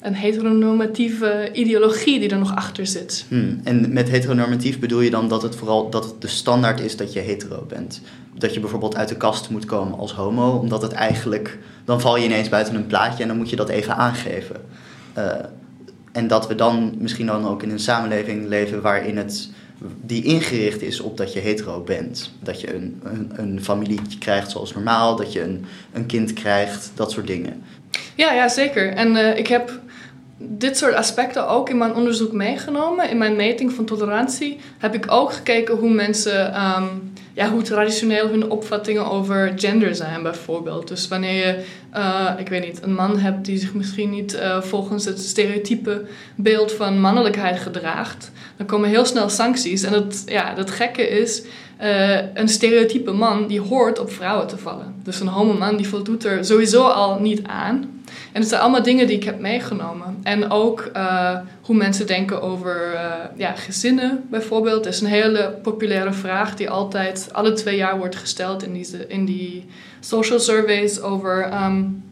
[0.00, 3.24] een heteronormatieve ideologie die er nog achter zit.
[3.28, 3.60] Hmm.
[3.64, 7.12] En met heteronormatief bedoel je dan dat het vooral dat het de standaard is dat
[7.12, 8.00] je hetero bent?
[8.34, 11.58] Dat je bijvoorbeeld uit de kast moet komen als homo, omdat het eigenlijk...
[11.84, 14.56] dan val je ineens buiten een plaatje en dan moet je dat even aangeven.
[15.18, 15.32] Uh,
[16.12, 19.50] en dat we dan misschien dan ook in een samenleving leven waarin het
[20.02, 22.30] die ingericht is op dat je hetero bent.
[22.40, 26.92] Dat je een, een, een familie krijgt zoals normaal, dat je een, een kind krijgt,
[26.94, 27.62] dat soort dingen.
[28.14, 28.92] Ja, ja zeker.
[28.92, 29.80] En uh, ik heb
[30.36, 33.10] dit soort aspecten ook in mijn onderzoek meegenomen.
[33.10, 38.28] In mijn meting van tolerantie heb ik ook gekeken hoe mensen, um, ja, hoe traditioneel
[38.28, 40.88] hun opvattingen over gender zijn, bijvoorbeeld.
[40.88, 44.60] Dus wanneer je, uh, ik weet niet, een man hebt die zich misschien niet uh,
[44.60, 49.82] volgens het stereotype beeld van mannelijkheid gedraagt, dan komen heel snel sancties.
[49.82, 51.42] En het, ja, het gekke is.
[51.82, 54.94] Uh, een stereotype man die hoort op vrouwen te vallen.
[55.02, 57.99] Dus een homo man die voldoet er sowieso al niet aan.
[58.32, 60.18] En het zijn allemaal dingen die ik heb meegenomen.
[60.22, 64.84] En ook uh, hoe mensen denken over uh, ja, gezinnen bijvoorbeeld.
[64.84, 69.06] Dat is een hele populaire vraag die altijd alle twee jaar wordt gesteld in die,
[69.08, 69.66] in die
[70.00, 72.02] social surveys over um,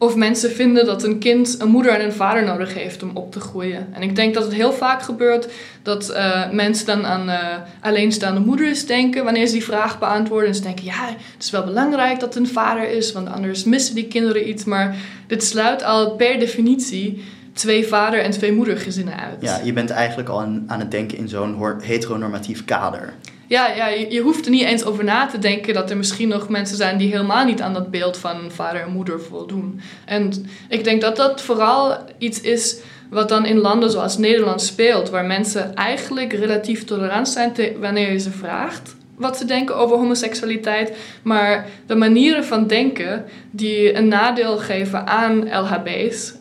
[0.00, 3.32] of mensen vinden dat een kind een moeder en een vader nodig heeft om op
[3.32, 3.88] te groeien.
[3.92, 5.48] En ik denk dat het heel vaak gebeurt
[5.82, 10.48] dat uh, mensen dan aan uh, alleenstaande moeders denken wanneer ze die vraag beantwoorden.
[10.48, 13.94] En ze denken, ja, het is wel belangrijk dat een vader is, want anders missen
[13.94, 14.64] die kinderen iets.
[14.64, 19.36] Maar dit sluit al per definitie twee vader- en twee moedergezinnen uit.
[19.40, 23.12] Ja, je bent eigenlijk al aan, aan het denken in zo'n heteronormatief kader
[23.50, 26.48] ja, ja je, hoeft er niet eens over na te denken dat er misschien nog
[26.48, 29.80] mensen zijn die helemaal niet aan dat beeld van vader en moeder voldoen.
[30.04, 30.32] En
[30.68, 35.24] ik denk dat dat vooral iets is wat dan in landen zoals Nederland speelt, waar
[35.24, 41.66] mensen eigenlijk relatief tolerant zijn wanneer je ze vraagt wat ze denken over homoseksualiteit, maar
[41.86, 46.34] de manieren van denken die een nadeel geven aan LHB's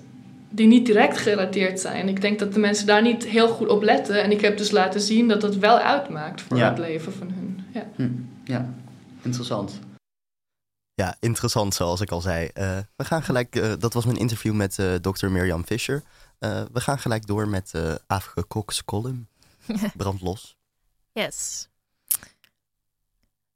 [0.50, 2.10] die niet direct gerelateerd zijn.
[2.10, 4.24] Ik denk dat de mensen daar niet heel goed op letten.
[4.24, 7.66] En ik heb dus laten zien dat dat wel uitmaakt voor het leven van hun.
[7.74, 8.10] Ja, hm.
[8.44, 8.74] ja.
[9.22, 9.80] interessant.
[10.94, 12.50] Ja, interessant zoals ik al zei.
[12.54, 16.04] Uh, we gaan gelijk, uh, dat was mijn interview met uh, dokter Mirjam Fischer.
[16.40, 19.28] we gaan gelijk door met uh, Afrika Cox column.
[19.98, 20.58] Brand los.
[21.12, 21.68] Yes.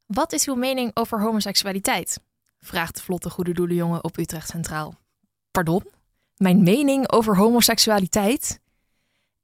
[0.05, 2.19] Wat is uw mening over homoseksualiteit?
[2.59, 4.95] Vraagt de vlotte goede doelenjongen op Utrecht Centraal.
[5.51, 5.83] Pardon?
[6.43, 8.59] Mijn mening over homoseksualiteit.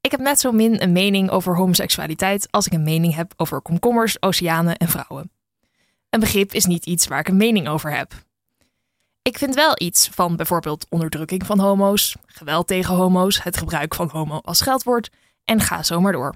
[0.00, 3.60] Ik heb net zo min een mening over homoseksualiteit als ik een mening heb over
[3.60, 5.32] komkommers, oceanen en vrouwen.
[6.10, 8.12] Een begrip is niet iets waar ik een mening over heb.
[9.22, 14.08] Ik vind wel iets van bijvoorbeeld onderdrukking van homo's, geweld tegen homo's, het gebruik van
[14.08, 15.10] homo als geldwoord
[15.44, 16.34] en ga zo maar door.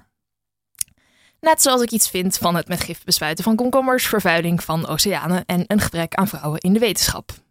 [1.39, 5.45] Net zoals ik iets vind van het met gif bespuiten van komkommers, vervuiling van oceanen
[5.45, 7.44] en een gebrek aan vrouwen in de wetenschap.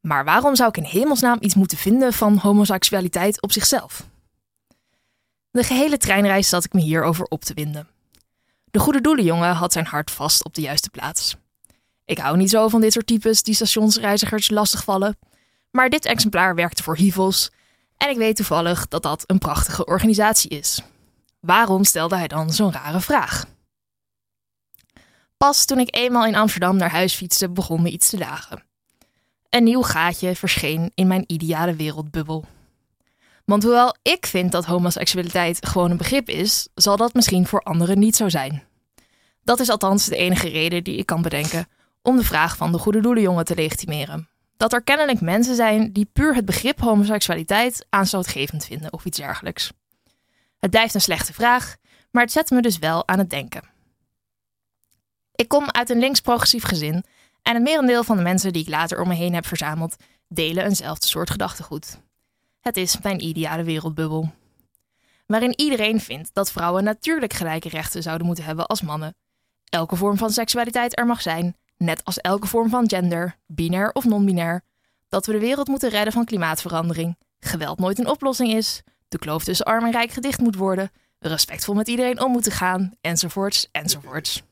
[0.00, 4.06] Maar waarom zou ik in hemelsnaam iets moeten vinden van homoseksualiteit op zichzelf?
[5.50, 7.88] De gehele treinreis zat ik me hierover op te winden.
[8.70, 11.36] De goede doelenjongen had zijn hart vast op de juiste plaats.
[12.04, 15.18] Ik hou niet zo van dit soort types die stationsreizigers lastigvallen,
[15.70, 17.50] maar dit exemplaar werkte voor Hivels
[17.96, 20.82] en ik weet toevallig dat dat een prachtige organisatie is.
[21.40, 23.44] Waarom stelde hij dan zo'n rare vraag?
[25.36, 28.67] Pas toen ik eenmaal in Amsterdam naar huis fietste, begon me iets te dagen.
[29.50, 32.44] Een nieuw gaatje verscheen in mijn ideale wereldbubbel.
[33.44, 37.98] Want hoewel ik vind dat homoseksualiteit gewoon een begrip is, zal dat misschien voor anderen
[37.98, 38.62] niet zo zijn.
[39.42, 41.68] Dat is althans de enige reden die ik kan bedenken
[42.02, 44.28] om de vraag van de goede doelenjongen te legitimeren.
[44.56, 49.72] Dat er kennelijk mensen zijn die puur het begrip homoseksualiteit aanstootgevend vinden of iets dergelijks.
[50.58, 51.76] Het blijft een slechte vraag,
[52.10, 53.62] maar het zet me dus wel aan het denken.
[55.34, 57.04] Ik kom uit een links-progressief gezin
[57.48, 60.64] en een merendeel van de mensen die ik later om me heen heb verzameld delen
[60.64, 61.98] eenzelfde soort gedachtegoed.
[62.60, 64.32] Het is mijn ideale wereldbubbel.
[65.26, 69.14] Waarin iedereen vindt dat vrouwen natuurlijk gelijke rechten zouden moeten hebben als mannen.
[69.64, 74.04] Elke vorm van seksualiteit er mag zijn, net als elke vorm van gender, binair of
[74.04, 74.62] non-binair.
[75.08, 79.44] Dat we de wereld moeten redden van klimaatverandering, geweld nooit een oplossing is, de kloof
[79.44, 84.42] tussen arm en rijk gedicht moet worden, respectvol met iedereen om moeten gaan, enzovoorts, enzovoorts.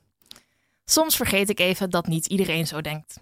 [0.89, 3.19] Soms vergeet ik even dat niet iedereen zo denkt.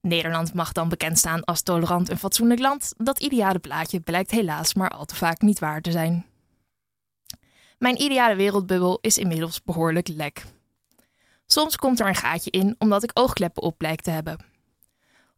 [0.00, 2.94] Nederland mag dan bekend staan als tolerant en fatsoenlijk land.
[2.96, 6.26] Dat ideale plaatje blijkt helaas maar al te vaak niet waar te zijn.
[7.78, 10.44] Mijn ideale wereldbubbel is inmiddels behoorlijk lek.
[11.46, 14.38] Soms komt er een gaatje in omdat ik oogkleppen op blijk te hebben.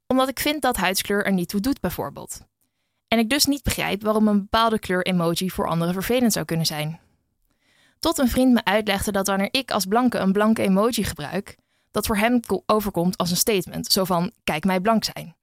[0.07, 2.41] Omdat ik vind dat huidskleur er niet toe doet, bijvoorbeeld.
[3.09, 6.67] En ik dus niet begrijp waarom een bepaalde kleur emoji voor anderen vervelend zou kunnen
[6.67, 7.01] zijn.
[8.01, 11.57] Tot een vriend me uitlegde dat wanneer ik als blanke een blanke emoji gebruik,
[11.91, 15.37] dat voor hem overkomt als een statement, zo van kijk mij blank zijn.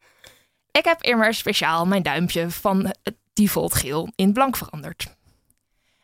[0.72, 5.16] Ik heb immers speciaal mijn duimpje van het default geel in blank veranderd.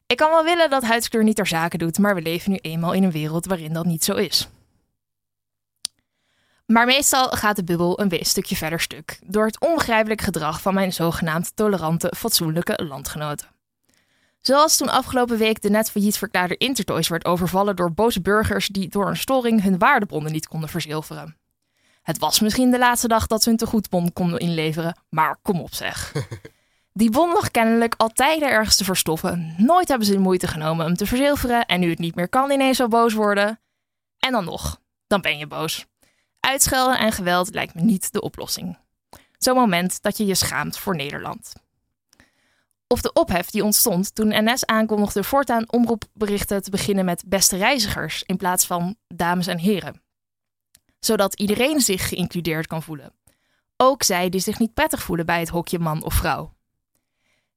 [0.07, 2.93] Ik kan wel willen dat huidskleur niet ter zake doet, maar we leven nu eenmaal
[2.93, 4.49] in een wereld waarin dat niet zo is.
[6.65, 10.93] Maar meestal gaat de bubbel een stukje verder stuk door het onbegrijpelijk gedrag van mijn
[10.93, 13.47] zogenaamd tolerante, fatsoenlijke landgenoten.
[14.41, 18.89] Zoals toen afgelopen week de net failliet verklaarde Intertoys werd overvallen door boze burgers die
[18.89, 21.37] door een storing hun waardebonnen niet konden verzilveren.
[22.01, 25.73] Het was misschien de laatste dag dat ze hun tegoedbon konden inleveren, maar kom op
[25.73, 26.11] zeg.
[26.93, 29.55] Die bon lag kennelijk altijd ergens te verstoffen.
[29.57, 32.51] Nooit hebben ze de moeite genomen hem te verzilveren en nu het niet meer kan
[32.51, 33.59] ineens zo boos worden.
[34.19, 35.85] En dan nog, dan ben je boos.
[36.39, 38.77] Uitschelden en geweld lijkt me niet de oplossing.
[39.37, 41.53] Zo'n moment dat je je schaamt voor Nederland.
[42.91, 48.23] Of de ophef die ontstond toen NS aankondigde voortaan omroepberichten te beginnen met beste reizigers
[48.23, 50.01] in plaats van dames en heren.
[50.99, 53.13] Zodat iedereen zich geïncludeerd kan voelen.
[53.77, 56.53] Ook zij die zich niet prettig voelen bij het hokje man of vrouw.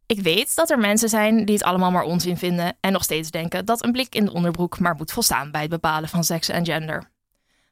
[0.07, 3.31] Ik weet dat er mensen zijn die het allemaal maar onzin vinden en nog steeds
[3.31, 6.49] denken dat een blik in de onderbroek maar moet volstaan bij het bepalen van seks
[6.49, 7.11] en gender.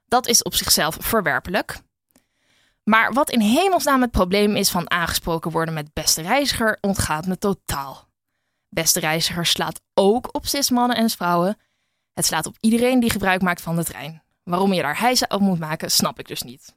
[0.09, 1.81] Dat is op zichzelf verwerpelijk.
[2.85, 7.39] Maar wat in hemelsnaam het probleem is van aangesproken worden met beste reiziger, ontgaat me
[7.39, 8.09] totaal.
[8.69, 11.59] Beste reiziger slaat ook op cis-mannen en vrouwen.
[12.13, 14.23] Het slaat op iedereen die gebruik maakt van de trein.
[14.43, 16.75] Waarom je daar hijzen op moet maken, snap ik dus niet.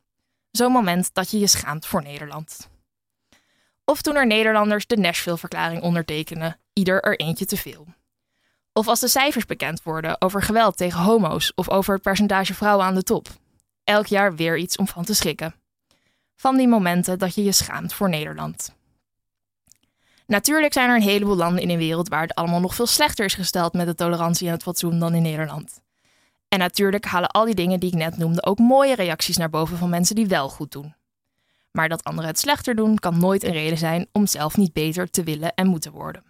[0.51, 2.69] Zo'n moment dat je je schaamt voor Nederland.
[3.85, 7.87] Of toen er Nederlanders de Nashville-verklaring ondertekenen, ieder er eentje te veel.
[8.73, 12.85] Of als de cijfers bekend worden over geweld tegen homo's of over het percentage vrouwen
[12.85, 13.27] aan de top.
[13.83, 15.55] Elk jaar weer iets om van te schrikken.
[16.35, 18.73] Van die momenten dat je je schaamt voor Nederland.
[20.27, 23.25] Natuurlijk zijn er een heleboel landen in de wereld waar het allemaal nog veel slechter
[23.25, 25.81] is gesteld met de tolerantie en het fatsoen dan in Nederland.
[26.47, 29.77] En natuurlijk halen al die dingen die ik net noemde ook mooie reacties naar boven
[29.77, 30.95] van mensen die wel goed doen.
[31.71, 35.09] Maar dat anderen het slechter doen kan nooit een reden zijn om zelf niet beter
[35.09, 36.23] te willen en moeten worden.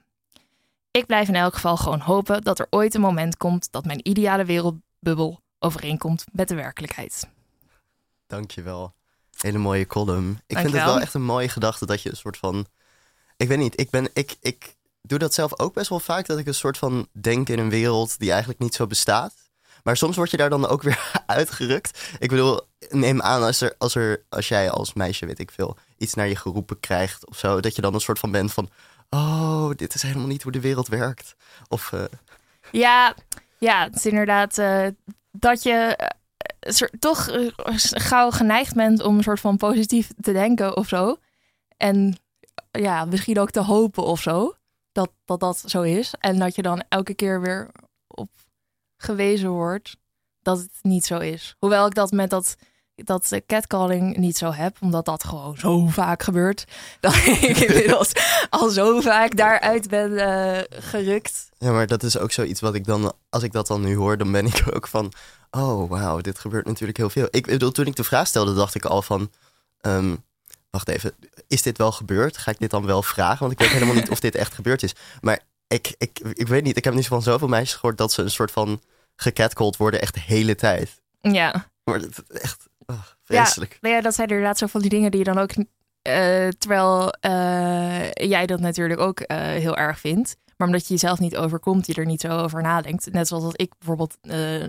[0.91, 4.07] Ik blijf in elk geval gewoon hopen dat er ooit een moment komt dat mijn
[4.07, 7.29] ideale wereldbubbel overeenkomt met de werkelijkheid.
[8.27, 8.93] Dankjewel.
[9.37, 10.39] Hele mooie column.
[10.47, 12.65] Ik vind het wel echt een mooie gedachte dat je een soort van.
[13.37, 16.25] Ik weet niet, ik, ben, ik, ik doe dat zelf ook best wel vaak.
[16.25, 19.33] Dat ik een soort van denk in een wereld die eigenlijk niet zo bestaat.
[19.83, 22.15] Maar soms word je daar dan ook weer uitgerukt.
[22.19, 25.77] Ik bedoel, neem aan als, er, als, er, als jij als meisje, weet ik veel,
[25.97, 27.59] iets naar je geroepen krijgt of zo.
[27.59, 28.69] Dat je dan een soort van bent van
[29.09, 31.35] oh, dit is helemaal niet hoe de wereld werkt.
[31.67, 32.03] Of, uh...
[32.71, 33.15] ja,
[33.57, 34.87] ja, het is inderdaad uh,
[35.31, 35.97] dat je
[36.99, 37.29] toch
[37.91, 41.17] gauw geneigd bent om een soort van positief te denken of zo.
[41.77, 42.17] En
[42.71, 44.53] ja, misschien ook te hopen of zo.
[44.91, 46.13] Dat, dat dat zo is.
[46.19, 47.71] En dat je dan elke keer weer
[48.07, 48.29] op
[48.97, 49.97] gewezen wordt
[50.41, 51.55] dat het niet zo is.
[51.59, 52.55] Hoewel ik dat met dat
[52.95, 56.65] dat catcalling niet zo heb, omdat dat gewoon zo vaak gebeurt.
[56.99, 58.11] Dat ik inmiddels
[58.49, 61.49] al zo vaak daaruit ben uh, gerukt.
[61.57, 64.17] Ja, maar dat is ook zoiets wat ik dan, als ik dat dan nu hoor,
[64.17, 65.11] dan ben ik ook van,
[65.51, 67.27] oh wauw, dit gebeurt natuurlijk heel veel.
[67.31, 69.31] Ik bedoel, toen ik de vraag stelde, dacht ik al van,
[69.81, 70.23] um,
[70.69, 71.13] wacht even,
[71.47, 72.37] is dit wel gebeurd?
[72.37, 73.39] Ga ik dit dan wel vragen?
[73.39, 74.95] Want ik weet helemaal niet of dit echt gebeurd is.
[75.21, 78.21] Maar ik, ik, ik weet niet, ik heb niet van zoveel meisjes gehoord dat ze
[78.21, 78.81] een soort van
[79.15, 81.01] gecatcalled worden echt de hele tijd.
[81.21, 81.69] Ja.
[81.83, 83.77] Maar echt oh, vreselijk.
[83.81, 85.51] Nou ja, dat zijn inderdaad zo van die dingen die je dan ook...
[86.01, 90.37] eh, terwijl eh, jij dat natuurlijk ook eh, heel erg vindt.
[90.57, 93.11] Maar omdat je jezelf niet overkomt, je er niet zo over nadenkt.
[93.11, 94.63] Net zoals dat ik bijvoorbeeld eh,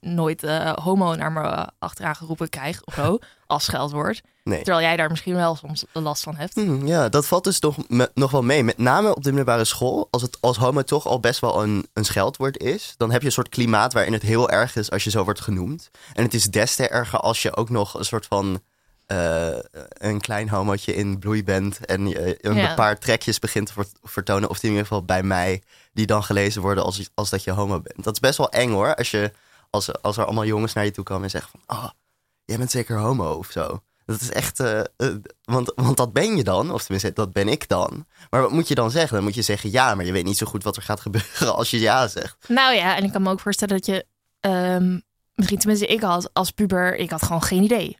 [0.00, 3.18] nooit eh, homo naar me achteraan geroepen krijg of zo.
[3.46, 4.20] als scheldwoord.
[4.44, 4.62] Nee.
[4.62, 6.54] Terwijl jij daar misschien wel soms last van hebt.
[6.54, 8.64] Hmm, ja, dat valt dus nog, me- nog wel mee.
[8.64, 10.08] Met name op de middelbare school.
[10.10, 12.94] Als het als homo toch al best wel een, een scheldwoord is.
[12.96, 15.40] Dan heb je een soort klimaat waarin het heel erg is als je zo wordt
[15.40, 15.90] genoemd.
[16.14, 18.60] En het is des te erger als je ook nog een soort van...
[19.10, 21.86] eh, een klein homootje in bloei bent.
[21.86, 22.74] En je een Ja.
[22.74, 24.48] paar trekjes begint te vert- vertonen.
[24.50, 25.62] Of in ieder geval bij mij.
[25.92, 28.04] Die dan gelezen worden als, als dat je homo bent.
[28.04, 28.94] Dat is best wel eng hoor.
[28.94, 29.32] Als, je,
[29.70, 31.76] als, als er allemaal jongens naar je toe komen en zeggen van...
[31.78, 31.88] Oh,
[32.44, 33.82] jij bent zeker homo of zo.
[34.06, 34.60] Dat is echt...
[34.60, 34.84] eh, eh,
[35.44, 36.70] want, want dat ben je dan.
[36.72, 38.06] Of tenminste, dat ben ik dan.
[38.30, 39.14] Maar wat moet je dan zeggen?
[39.14, 41.54] Dan moet je zeggen ja, maar je weet niet zo goed wat er gaat gebeuren
[41.56, 42.36] als je ja zegt.
[42.48, 44.06] Nou ja, en ik kan me ook voorstellen dat je...
[44.40, 44.98] ehm,
[45.34, 47.98] misschien tenminste ik had als puber, ik had gewoon geen idee.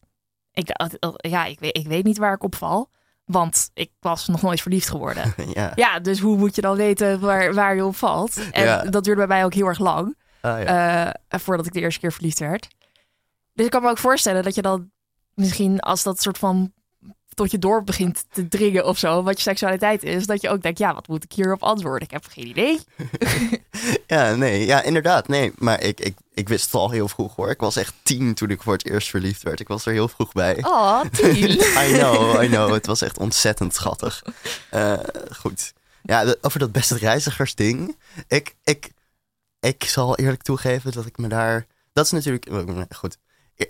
[0.53, 2.91] Ik, dacht, ja, ik weet, ik weet niet waar ik op val.
[3.25, 5.35] Want ik was nog nooit verliefd geworden.
[5.53, 5.73] ja.
[5.75, 8.51] Ja, dus hoe moet je dan weten waar, waar je op valt?
[8.53, 8.83] En Ja.
[8.83, 10.17] dat duurde bij mij ook heel erg lang.
[10.41, 11.15] Ah, ja.
[11.29, 12.69] eh, voordat ik de eerste keer verliefd werd.
[13.53, 14.91] Dus ik kan me ook voorstellen dat je dan
[15.35, 16.73] misschien als dat soort van
[17.35, 20.63] tot je door begint te dringen of zo, wat je seksualiteit is, dat je ook
[20.63, 22.03] denkt, ja, wat moet ik hierop antwoorden?
[22.03, 22.81] Ik heb geen idee.
[24.07, 25.29] ja, nee, ja, inderdaad.
[25.29, 27.51] Nee, maar ik, ik, ik wist het al heel vroeg hoor.
[27.51, 29.61] Ik was echt tien toen ik voor het eerst verliefd werd.
[29.61, 30.65] Ik was er heel vroeg bij.
[30.65, 31.51] Oh, tien.
[31.87, 32.73] I know, I know.
[32.73, 34.23] Het was echt ontzettend schattig.
[34.71, 34.99] Eh,
[35.37, 35.73] goed.
[36.03, 37.97] Ja, over dat beste reizigersding.
[38.29, 38.91] Ik, ik,
[39.61, 41.67] ik zal eerlijk toegeven dat ik me daar...
[41.93, 42.49] Dat is natuurlijk...
[42.95, 43.19] Goed,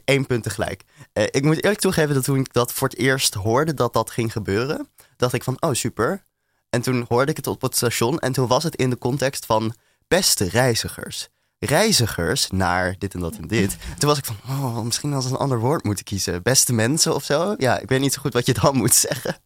[0.05, 0.83] één punt tegelijk.
[1.13, 4.11] Eh, ik moet eerlijk toegeven dat toen ik dat voor het eerst hoorde dat dat
[4.11, 4.89] ging gebeuren...
[5.17, 6.25] dacht ik van, oh super.
[6.71, 9.47] En toen hoorde ik het op het station en toen was het in de context
[9.47, 9.75] van...
[10.09, 11.29] beste reizigers.
[11.59, 13.77] Reizigers naar dit en dat en dit.
[13.99, 16.43] Toen was ik van, oh, misschien als een ander woord moeten kiezen.
[16.43, 17.55] Beste mensen of zo.
[17.59, 19.37] Ja, ik weet niet zo goed wat je dan moet zeggen.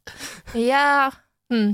[0.53, 1.13] Ja,
[1.47, 1.73] hm.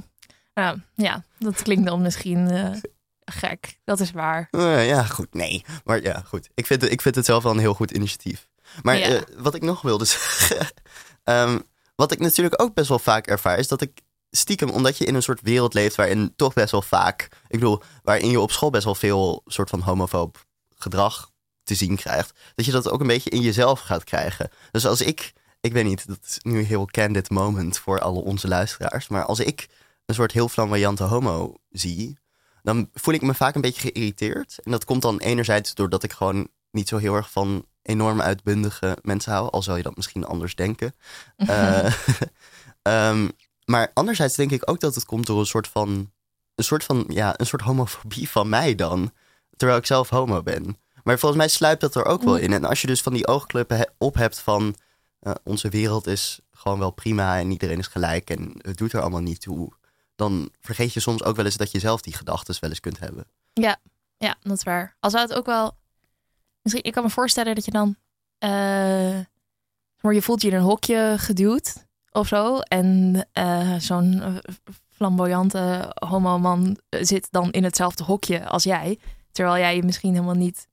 [0.54, 2.76] Nou, ja, dat klinkt dan misschien eh,
[3.24, 3.78] gek.
[3.85, 4.48] Dat is waar.
[4.50, 5.64] Eh, ja, goed, nee.
[5.85, 6.48] Maar ja, goed.
[6.54, 8.48] Ik vind, ik vind het zelf wel een heel goed initiatief.
[8.83, 9.09] Maar Ja.
[9.09, 10.66] eh, wat ik nog wilde zeggen...
[11.24, 11.59] ehm,
[11.96, 13.59] wat ik natuurlijk ook best wel vaak ervaar...
[13.59, 15.96] is dat ik stiekem, omdat je in een soort wereld leeft...
[15.96, 17.22] waarin toch best wel vaak...
[17.48, 19.42] ik bedoel, waarin je op school best wel veel...
[19.46, 21.30] soort van homofoob gedrag
[21.62, 22.38] te zien krijgt...
[22.54, 24.50] dat je dat ook een beetje in jezelf gaat krijgen.
[24.70, 25.33] Dus als ik...
[25.61, 29.09] Ik weet niet, dat is nu een heel candid moment voor alle onze luisteraars...
[29.09, 29.68] maar als ik
[30.06, 32.18] een soort heel flamboyante homo zie
[32.62, 34.59] dan voel ik me vaak een beetje geïrriteerd.
[34.62, 38.99] En dat komt dan enerzijds doordat ik gewoon niet zo heel erg van enorm uitbundige
[39.03, 39.51] mensen hou.
[39.51, 40.95] Al zou je dat misschien anders denken.
[41.37, 41.93] Eh,
[42.83, 43.29] ehm,
[43.64, 46.11] maar anderzijds denk ik ook dat het komt door een soort van,
[46.55, 49.12] een soort van, ja, een soort homofobie van mij dan.
[49.57, 50.79] Terwijl ik zelf homo ben.
[51.05, 52.53] Maar volgens mij sluipt dat er ook wel in.
[52.53, 54.75] En als je dus van die oogkleppen he- op hebt van
[55.21, 59.01] eh, onze wereld is gewoon wel prima en iedereen is gelijk en het doet er
[59.01, 59.73] allemaal niet toe.
[60.16, 62.99] Dan vergeet je soms ook wel eens dat je zelf die gedachten wel eens kunt
[62.99, 63.27] hebben.
[64.19, 64.97] Ja, dat is waar.
[65.01, 65.79] Al zou het ook wel...
[66.62, 67.96] Misschien, ik kan me voorstellen dat je dan...
[68.38, 68.51] eh,
[70.01, 72.59] maar je voelt je in een hokje geduwd of zo.
[72.59, 74.35] En eh, zo'n eh,
[74.88, 78.99] flamboyante homo-man zit dan in hetzelfde hokje als jij.
[79.33, 80.66] Terwijl jij je misschien helemaal niet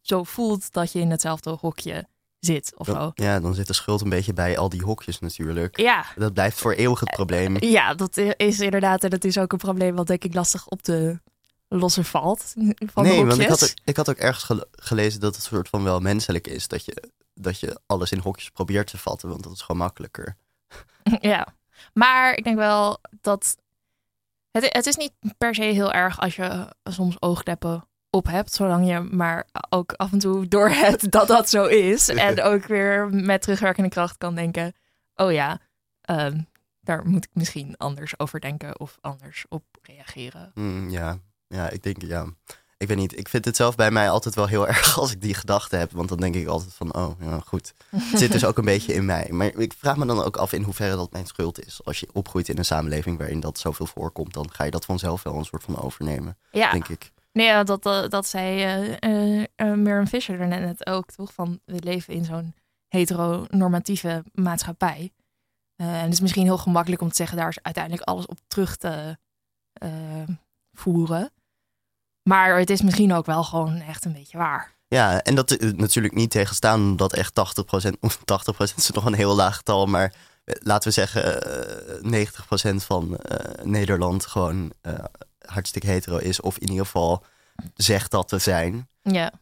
[0.00, 2.06] zo voelt dat je in hetzelfde hokje
[2.38, 3.10] zit of zo.
[3.14, 5.76] Ja, dan zit de schuld een beetje bij al die hokjes natuurlijk.
[5.80, 7.56] Ja, Dat blijft voor eeuwig het probleem.
[7.64, 9.04] ja, dat is inderdaad.
[9.04, 11.20] En dat is ook een probleem wat denk ik lastig op te
[11.68, 12.54] lossen valt.
[12.92, 15.44] Van de nee, want ik had, ook, ik had ook ergens gele- gelezen dat het
[15.44, 16.68] soort van wel menselijk is.
[16.68, 20.36] Dat je, dat je alles in hokjes probeert te vatten, want dat is gewoon makkelijker.
[21.20, 21.46] Ja,
[21.92, 23.56] maar ik denk wel dat
[24.50, 28.88] het, het is niet per se heel erg als je soms oogkleppen op hebt, zolang
[28.88, 32.08] je maar ook af en toe doorhebt dat dat zo is.
[32.28, 34.74] En ook weer met terugwerkende kracht kan denken,
[35.14, 35.60] oh ja,
[36.00, 36.40] ehm,
[36.80, 40.50] daar moet ik misschien anders over denken of anders op reageren.
[40.54, 41.18] Hmm, ja.
[41.48, 42.26] Ja, ik denk, ja.
[42.76, 45.20] Ik weet niet, ik vind het zelf bij mij altijd wel heel erg als ik
[45.20, 45.90] die gedachte heb.
[45.92, 47.74] Want dan denk ik altijd van, oh, ja, goed.
[47.88, 49.28] Het zit dus ook een beetje in mij.
[49.30, 51.80] Maar ik vraag me dan ook af in hoeverre dat mijn schuld is.
[51.84, 55.22] Als je opgroeit in een samenleving waarin dat zoveel voorkomt, dan ga je dat vanzelf
[55.22, 57.12] wel een soort van overnemen, Ja, denk ik.
[57.32, 61.32] nee, ja, dat, dat, dat zei eh eh eh, Miriam Fisher er net ook, toch?
[61.32, 62.54] Van we leven in zo'n
[62.88, 65.12] heteronormatieve maatschappij.
[65.76, 68.38] Eh, en het is misschien heel gemakkelijk om te zeggen, daar is uiteindelijk alles op
[68.46, 69.18] terug te
[70.72, 71.32] voeren.
[72.28, 74.72] Maar het is misschien ook wel gewoon echt een beetje waar.
[74.88, 79.14] Ja, en dat eh, natuurlijk niet tegenstaan dat echt 80%, of 80% is nog een
[79.14, 80.12] heel laag getal, maar
[80.44, 81.42] eh, laten we zeggen
[82.02, 82.26] eh
[82.72, 84.72] 90% van eh, Nederland gewoon
[85.46, 87.24] hartstikke hetero is, of in ieder geval
[87.74, 88.88] zegt dat te zijn.
[89.02, 89.32] Ja,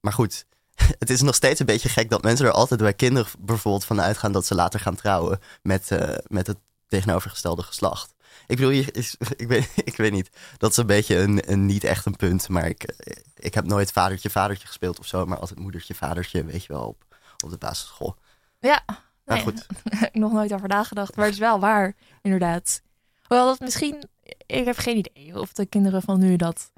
[0.00, 0.46] maar goed,
[0.98, 4.00] het is nog steeds een beetje gek dat mensen er altijd bij kinderen bijvoorbeeld van
[4.00, 5.90] uitgaan dat ze later gaan trouwen met,
[6.26, 8.14] met het tegenovergestelde geslacht.
[8.50, 10.30] Ik bedoel, je, is, ik, weet, ik weet niet.
[10.56, 12.48] Dat is een beetje een, een niet echt een punt.
[12.48, 12.94] Maar ik,
[13.36, 15.26] ik heb nooit vadertje, vadertje gespeeld of zo.
[15.26, 17.04] Maar altijd moedertje, vadertje, weet je wel, op,
[17.44, 18.16] op de basisschool.
[18.60, 18.82] Ja,
[19.24, 19.66] maar nee, goed.
[20.12, 21.16] ik nog nooit over nagedacht.
[21.16, 22.82] Maar het is wel waar, inderdaad.
[23.22, 24.08] Hoewel dat misschien,
[24.46, 26.70] ik heb geen idee of de kinderen van nu dat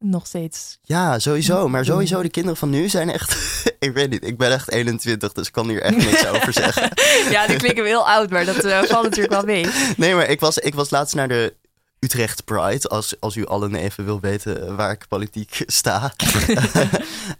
[0.00, 0.78] nog steeds.
[0.82, 1.68] Ja, sowieso.
[1.68, 3.36] Maar sowieso, de kinderen van nu zijn echt.
[3.78, 6.92] ik weet niet, ik ben echt 21, dus ik kan hier echt niks over zeggen.
[7.34, 9.66] ja, die klinken heel oud, maar dat uh, valt natuurlijk wel mee.
[9.96, 11.54] Nee, maar ik was, ik was laatst naar de
[11.98, 16.12] Utrecht Pride, als, als u allen even wil weten waar ik politiek sta.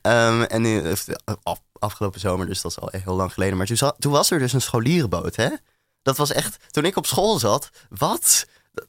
[0.03, 0.97] um, en in,
[1.43, 3.57] af, afgelopen zomer, dus dat is al heel lang geleden.
[3.57, 5.49] Maar toen, toen was er dus een scholierenboot, hè?
[6.03, 8.47] Dat was echt, toen ik op school zat, wat?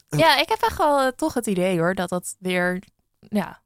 [0.09, 2.79] Ja, ik heb echt wel uh, toch het idee hoor, dat dat weer
[3.29, 3.60] ja,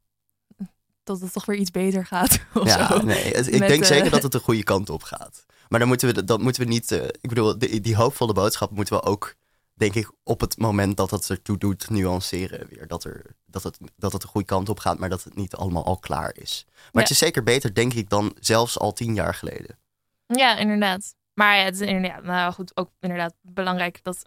[1.06, 2.40] dat het toch weer iets beter gaat.
[2.64, 3.02] ja, zo.
[3.02, 5.46] nee, ik denk uh, zeker dat het de goede kant op gaat.
[5.70, 6.92] Maar dan moeten we, dat moeten we niet.
[6.92, 9.36] Uh, ik bedoel, die, die hoopvolle boodschap moeten we ook,
[9.74, 12.88] denk ik, op het moment dat het ertoe doet, nuanceren weer.
[12.88, 15.56] Dat, er, dat, het, dat het de goede kant op gaat, maar dat het niet
[15.56, 16.66] allemaal al klaar is.
[16.66, 17.00] Maar ja.
[17.00, 19.78] het is zeker beter, denk ik, dan zelfs al tien jaar geleden.
[20.28, 21.16] Ja, inderdaad.
[21.34, 24.26] Maar ja, het is inderdaad, nou goed, ook inderdaad belangrijk dat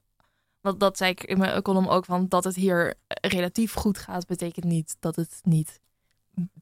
[0.60, 4.26] dat, dat zei ik in mijn column ook, van dat het hier relatief goed gaat,
[4.26, 5.80] betekent niet dat het niet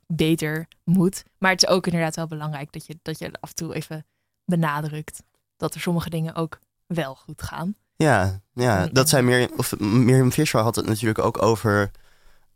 [0.06, 1.22] beter moet.
[1.38, 4.06] Maar het is ook inderdaad wel belangrijk dat je, dat je af en toe even
[4.44, 5.22] benadrukt
[5.56, 7.76] dat er sommige dingen ook wel goed gaan.
[7.96, 11.90] Ja, ja dat zei Miriam, of Miriam Fischer had het natuurlijk ook over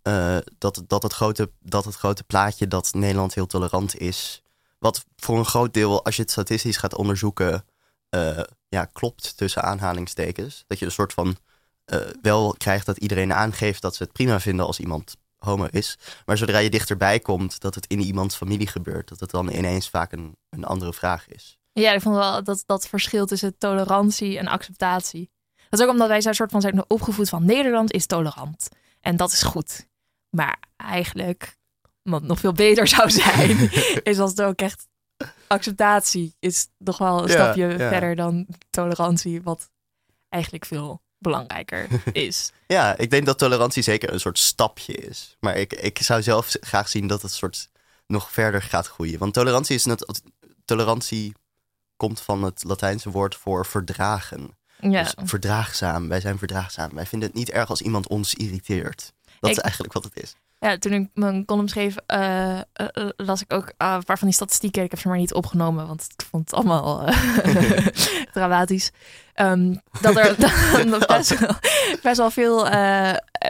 [0.02, 4.42] uh, dat, dat, het grote, dat het grote plaatje dat Nederland heel tolerant is.
[4.78, 7.64] Wat voor een groot deel, als je het statistisch gaat onderzoeken,
[8.10, 10.64] uh, ja, klopt tussen aanhalingstekens.
[10.66, 11.36] Dat je een soort van
[11.86, 15.98] uh, wel krijgt dat iedereen aangeeft dat ze het prima vinden als iemand homo is.
[16.26, 19.88] Maar zodra je dichterbij komt dat het in iemands familie gebeurt, dat het dan ineens
[19.88, 21.58] vaak een, een andere vraag is.
[21.72, 25.30] Ja, ik vond wel dat dat verschil tussen tolerantie en acceptatie.
[25.68, 28.68] Dat is ook omdat wij zo'n soort van zijn opgevoed van Nederland is tolerant.
[29.00, 29.88] En dat is goed.
[30.30, 31.56] Maar eigenlijk,
[32.02, 33.70] wat nog veel beter zou zijn,
[34.02, 34.88] is als het ook echt
[35.46, 37.88] acceptatie is nog wel een ja, stapje ja.
[37.88, 39.70] verder dan tolerantie, wat
[40.28, 42.52] eigenlijk veel belangrijker is.
[42.66, 45.36] ja, ik denk dat tolerantie zeker een soort stapje is.
[45.40, 47.68] Maar ik, ik zou zelf graag zien dat het soort
[48.06, 49.18] nog verder gaat groeien.
[49.18, 50.22] Want tolerantie is net.
[50.64, 51.32] Tolerantie
[51.96, 54.58] komt van het Latijnse woord voor verdragen.
[54.80, 55.02] Ja.
[55.02, 56.08] Dus verdraagzaam.
[56.08, 56.94] Wij zijn verdraagzaam.
[56.94, 59.12] Wij vinden het niet erg als iemand ons irriteert.
[59.40, 60.34] Dat Ik- is eigenlijk wat het is.
[60.60, 62.64] Ja, toen ik mijn column schreef, eh, eh,
[63.16, 64.82] las ik ook eh, een paar van die statistieken.
[64.82, 67.86] Ik heb ze maar niet opgenomen, want ik vond het allemaal eh,
[68.32, 68.90] dramatisch.
[69.34, 70.36] Ehm, dat er
[70.90, 71.54] dat best, wel,
[72.02, 72.68] best wel veel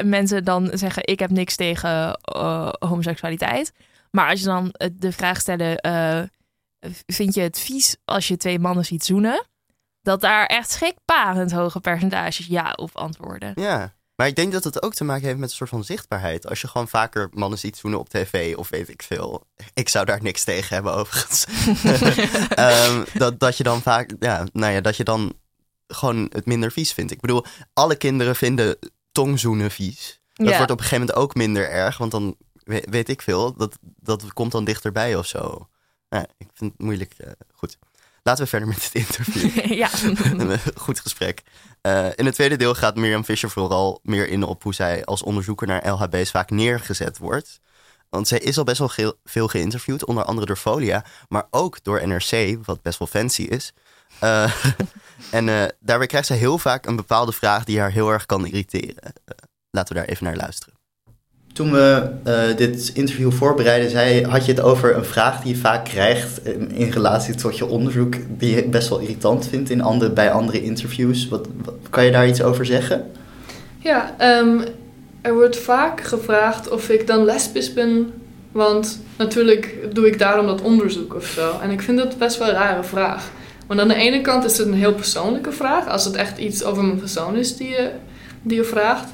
[0.04, 2.18] mensen dan zeggen: Ik heb niks tegen
[2.78, 3.72] homoseksualiteit.
[4.10, 6.22] Maar als je dan de vraag stellen: eh,
[7.06, 9.46] Vind je het vies als je twee mannen ziet zoenen?
[10.02, 13.52] Dat daar echt schrikbarend hoge percentages ja op antwoorden.
[13.54, 13.94] Ja.
[14.20, 16.46] Maar ik denk dat het ook te maken heeft met een soort van zichtbaarheid.
[16.46, 19.46] Als je gewoon vaker mannen ziet zoenen op tv of weet ik veel.
[19.74, 21.44] Ik zou daar niks tegen hebben overigens.
[22.48, 25.32] Ehm, dat, dat je dan vaak, ja, nou ja, dat je dan
[25.86, 27.12] gewoon het minder vies vindt.
[27.12, 28.78] Ik bedoel, alle kinderen vinden
[29.12, 30.20] tongzoenen vies.
[30.34, 30.56] Dat Ja.
[30.56, 33.78] wordt op een gegeven moment ook minder erg, want dan we- weet ik veel, dat,
[34.00, 35.68] dat komt dan dichterbij of zo.
[36.08, 37.14] Ja, ik vind het moeilijk.
[37.18, 37.78] eh, goed,
[38.30, 39.64] laten we verder met het interview.
[39.82, 39.90] ja.
[40.50, 41.42] Een goed gesprek.
[41.80, 45.22] Eh, in het tweede deel gaat Mirjam Fischer vooral meer in op hoe zij als
[45.22, 47.60] onderzoeker naar LHB's vaak neergezet wordt.
[48.08, 52.08] Want zij is al best wel veel geïnterviewd, onder andere door Folia, maar ook door
[52.08, 53.72] NRC, wat best wel fancy is.
[54.18, 54.54] Eh,
[55.30, 58.46] en eh, daarbij krijgt zij heel vaak een bepaalde vraag die haar heel erg kan
[58.46, 59.12] irriteren.
[59.70, 60.79] Laten we daar even naar luisteren.
[61.52, 65.60] Toen we eh, dit interview voorbereidden, zei, had je het over een vraag die je
[65.60, 69.82] vaak krijgt in, in relatie tot je onderzoek, die je best wel irritant vindt in
[69.82, 71.28] andere, bij andere interviews.
[71.28, 73.10] Wat, wat- kan je daar iets over zeggen?
[73.78, 74.58] Ja, ehm,
[75.20, 78.12] er wordt vaak gevraagd of ik dan lesbisch ben.
[78.52, 81.58] Want natuurlijk doe ik daarom dat onderzoek of zo.
[81.62, 83.30] En ik vind dat best wel een rare vraag.
[83.66, 85.88] Want aan de ene kant is het een heel persoonlijke vraag.
[85.88, 87.90] Als het echt iets over mijn persoon is die je,
[88.42, 89.08] die je vraagt.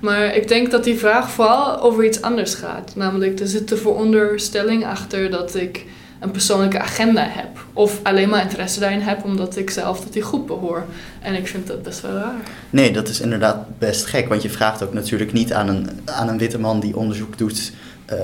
[0.00, 2.92] Maar ik denk dat die vraag vooral over iets anders gaat.
[2.94, 5.84] Namelijk, er zit de veronderstelling achter dat ik
[6.20, 7.64] een persoonlijke agenda heb.
[7.72, 10.84] Of alleen maar interesse daarin heb omdat ik zelf tot die groep behoor.
[11.20, 12.40] En ik vind dat best wel raar.
[12.70, 16.28] Nee, dat is inderdaad best gek, want je vraagt ook natuurlijk niet aan een, aan
[16.28, 17.72] een witte man die onderzoek doet,
[18.04, 18.18] eh,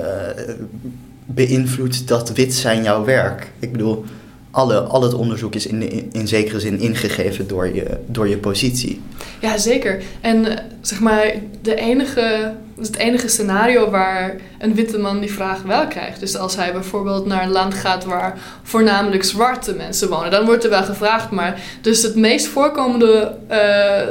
[1.25, 3.51] beïnvloedt dat wit zijn jouw werk?
[3.59, 4.05] Ik bedoel,
[4.53, 9.01] alle, al het onderzoek is in, in, zekere zin ingegeven door je, door je positie.
[9.41, 10.01] Ja, zeker.
[10.21, 15.61] En eh, zeg maar, de enige, het enige scenario waar een witte man die vraag
[15.61, 16.19] wel krijgt.
[16.19, 20.63] Dus als hij bijvoorbeeld naar een land gaat waar voornamelijk zwarte mensen wonen, dan wordt
[20.63, 21.31] er wel gevraagd.
[21.31, 24.01] Maar dus het meest voorkomende uh,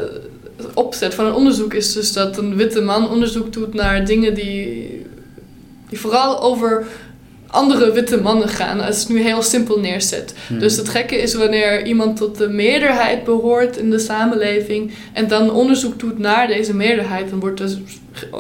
[0.75, 5.07] opzet van een onderzoek is dus dat een witte man onderzoek doet naar dingen die,
[5.89, 6.87] die vooral over
[7.53, 10.35] andere witte mannen gaan, als het nu heel simpel neerzet.
[10.47, 10.59] Hmm.
[10.59, 15.51] Dus het gekke is wanneer iemand tot de meerderheid behoort in de samenleving en dan
[15.51, 17.79] onderzoek doet naar deze meerderheid, dan wordt er,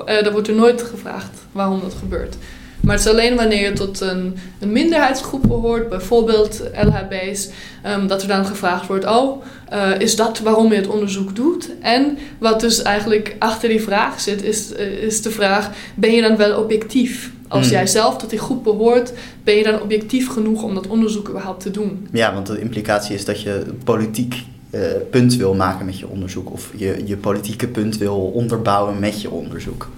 [0.08, 2.36] uh, dan wordt er nooit gevraagd waarom dat gebeurt.
[2.80, 7.48] Maar het is alleen wanneer je tot een, een minderheidsgroep behoort, bijvoorbeeld LHB's,
[7.86, 11.70] um, dat er dan gevraagd wordt: Oh, uh, is dat waarom je het onderzoek doet?
[11.80, 16.22] En wat dus eigenlijk achter die vraag zit, is, uh, is de vraag: Ben je
[16.22, 17.30] dan wel objectief?
[17.52, 17.72] Als hmm.
[17.74, 19.12] jij zelf tot die groep behoort,
[19.44, 22.08] ben je dan objectief genoeg om dat onderzoek überhaupt te doen?
[22.12, 24.34] Ja, want de implicatie is dat je politiek
[24.70, 24.80] uh,
[25.10, 29.30] punt wil maken met je onderzoek of je, je politieke punt wil onderbouwen met je
[29.30, 29.88] onderzoek.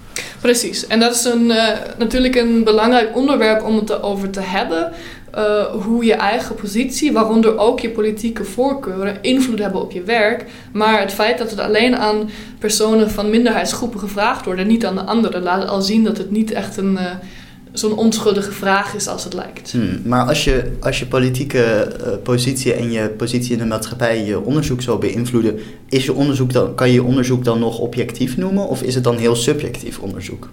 [0.41, 4.93] Precies, en dat is een, uh, natuurlijk een belangrijk onderwerp om het erover te hebben.
[5.35, 10.45] Uh, hoe je eigen positie, waaronder ook je politieke voorkeuren, invloed hebben op je werk.
[10.73, 14.95] Maar het feit dat het alleen aan personen van minderheidsgroepen gevraagd wordt en niet aan
[14.95, 16.99] de anderen, laat al zien dat het niet echt een
[17.75, 19.73] zo'n onschuldige vraag is als het lijkt.
[19.73, 24.25] Hmm, maar als je, als je politieke uh, positie en je positie in de maatschappij
[24.25, 25.59] je onderzoek zou beïnvloeden,
[25.89, 29.05] is je onderzoek dan, kan je je onderzoek dan nog objectief noemen of is het
[29.05, 30.49] dan heel subjectief onderzoek?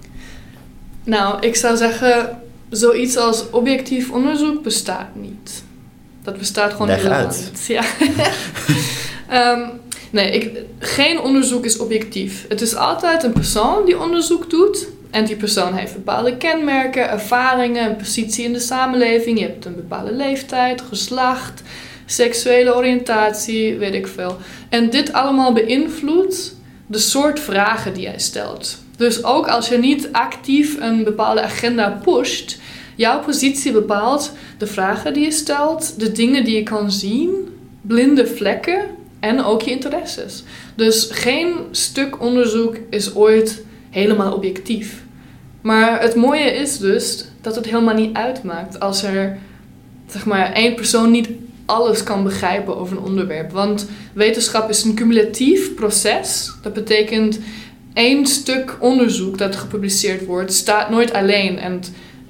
[1.03, 2.38] Nou, ik zou zeggen,
[2.69, 5.63] zoiets als objectief onderzoek bestaat niet.
[6.24, 7.51] Dat bestaat gewoon Leg helemaal uit.
[7.51, 7.65] niet.
[7.65, 7.84] Ja.
[9.53, 9.69] um,
[10.11, 12.45] nee, ik, geen onderzoek is objectief.
[12.49, 17.89] Het is altijd een persoon die onderzoek doet en die persoon heeft bepaalde kenmerken, ervaringen,
[17.89, 19.39] een positie in de samenleving.
[19.39, 21.62] Je hebt een bepaalde leeftijd, geslacht,
[22.05, 24.38] seksuele oriëntatie, weet ik veel.
[24.70, 26.55] En dit allemaal beïnvloedt
[26.88, 28.78] de soort vragen die jij stelt.
[28.97, 32.59] Dus ook als je niet actief een bepaalde agenda pusht,
[32.95, 37.30] jouw positie bepaalt de vragen die je stelt, de dingen die je kan zien,
[37.82, 38.82] blinde vlekken
[39.20, 40.43] en ook je interesses.
[40.76, 45.03] Dus geen stuk onderzoek is ooit helemaal objectief.
[45.61, 49.37] Maar het mooie is dus dat het helemaal niet uitmaakt als er
[50.07, 51.29] zeg maar, één persoon niet
[51.65, 53.51] alles kan begrijpen over een onderwerp.
[53.51, 56.51] Want wetenschap is een cumulatief proces.
[56.61, 57.39] Dat betekent
[57.93, 61.81] één stuk onderzoek dat gepubliceerd wordt, staat nooit alleen en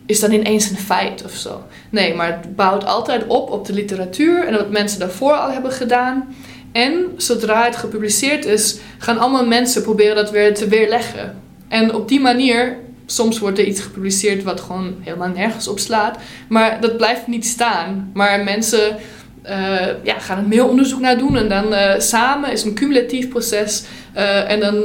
[0.06, 1.64] is dan ineens een feit of zo.
[1.90, 5.72] Nee, maar het bouwt altijd op op de literatuur en wat mensen daarvoor al hebben
[5.72, 6.36] gedaan.
[6.72, 11.41] En zodra het gepubliceerd is, gaan allemaal mensen proberen dat weer te weerleggen.
[11.72, 16.18] En op die manier, soms wordt er iets gepubliceerd wat gewoon helemaal nergens op slaat.
[16.48, 18.12] Maar dat blijft niet staan.
[18.14, 18.96] Maar mensen
[19.46, 21.38] uh, ja, gaan er meer onderzoek naar doen.
[21.38, 23.84] En dan uh, samen is een cumulatief proces.
[24.16, 24.84] Uh, en dan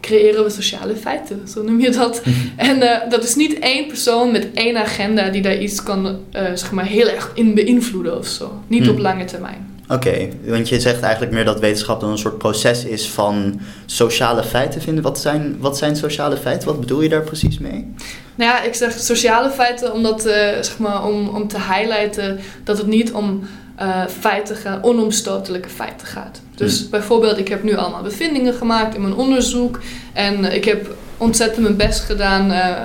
[0.00, 2.22] creëren we sociale feiten, zo noem je dat.
[2.56, 6.86] en dat is niet één persoon met één agenda die daar iets kan zeg maar
[6.86, 8.62] heel erg in beïnvloeden of zo.
[8.66, 9.02] Niet op hm.
[9.02, 9.71] lange termijn.
[9.92, 14.42] Oké, want je zegt eigenlijk meer dat wetenschap dan een soort proces is van sociale
[14.42, 15.02] feiten vinden.
[15.02, 16.68] Wat zijn, wat zijn sociale feiten?
[16.68, 17.94] Wat bedoel je daar precies mee?
[18.34, 22.78] Nou ja, ik zeg sociale feiten omdat, uh, zeg maar, om, om te highlighten dat
[22.78, 23.42] het niet om
[23.80, 26.40] uh, feiten gaat, onomstotelijke feiten gaat.
[26.54, 26.90] Dus hmm.
[26.90, 29.80] bijvoorbeeld, ik heb nu allemaal bevindingen gemaakt in mijn onderzoek
[30.12, 32.50] en ik heb ontzettend mijn best gedaan.
[32.50, 32.82] Uh,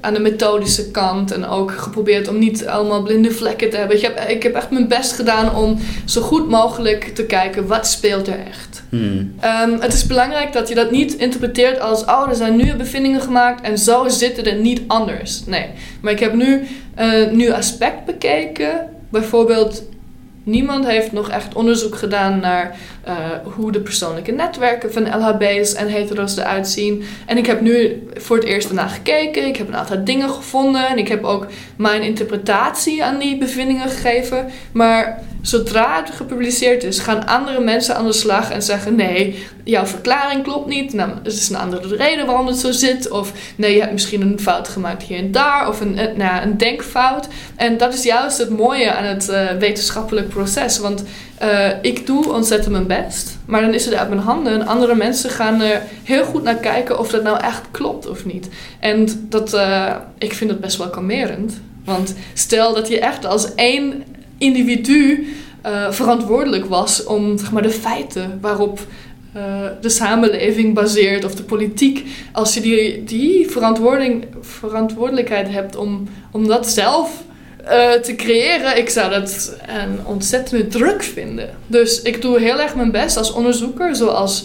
[0.00, 3.96] aan de methodische kant en ook geprobeerd om niet allemaal blinde vlekken te hebben.
[3.96, 7.86] Ik heb, ik heb echt mijn best gedaan om zo goed mogelijk te kijken wat
[7.86, 8.82] speelt er echt.
[8.88, 9.34] Hmm.
[9.64, 13.20] Um, het is belangrijk dat je dat niet interpreteert als oh, er zijn nu bevindingen
[13.20, 15.44] gemaakt en zo zitten er niet anders.
[15.44, 15.66] Nee,
[16.00, 18.86] maar ik heb nu een nieuw aspect bekeken.
[19.10, 19.82] Bijvoorbeeld
[20.48, 22.76] Niemand heeft nog echt onderzoek gedaan naar
[23.08, 27.02] uh, hoe de persoonlijke netwerken van LHB's en hetero's eruit zien.
[27.26, 29.46] En ik heb nu voor het eerst ernaar gekeken.
[29.46, 30.88] Ik heb een aantal dingen gevonden.
[30.88, 31.46] En ik heb ook
[31.76, 34.46] mijn interpretatie aan die bevindingen gegeven.
[34.72, 39.86] Maar zodra het gepubliceerd is, gaan andere mensen aan de slag en zeggen: nee, jouw
[39.86, 40.92] verklaring klopt niet.
[40.92, 43.10] Nou, er is een andere reden waarom het zo zit.
[43.10, 45.68] Of nee, je hebt misschien een fout gemaakt hier en daar.
[45.68, 47.28] Of een, nou, een denkfout.
[47.56, 50.78] En dat is juist het mooie aan het uh, wetenschappelijk proces.
[50.78, 51.04] Want
[51.42, 54.52] uh, ik doe ontzettend mijn best, maar dan is het uit mijn handen.
[54.52, 58.24] En andere mensen gaan er heel goed naar kijken of dat nou echt klopt of
[58.24, 58.48] niet.
[58.80, 59.60] En dat,
[60.18, 61.60] ik vind het best wel kalmerend.
[61.84, 64.04] Want stel dat je echt als één
[64.38, 65.26] individu
[65.66, 68.80] uh, verantwoordelijk was om zeg maar, de feiten waarop
[69.80, 72.06] de samenleving baseert of de politiek.
[72.32, 77.22] Als je die, die verantwoording, verantwoordelijkheid hebt om, om dat zelf
[77.68, 81.50] eh, te creëren, ik zou dat een ontzettende druk vinden.
[81.66, 84.44] Dus ik doe heel erg mijn best als onderzoeker, zoals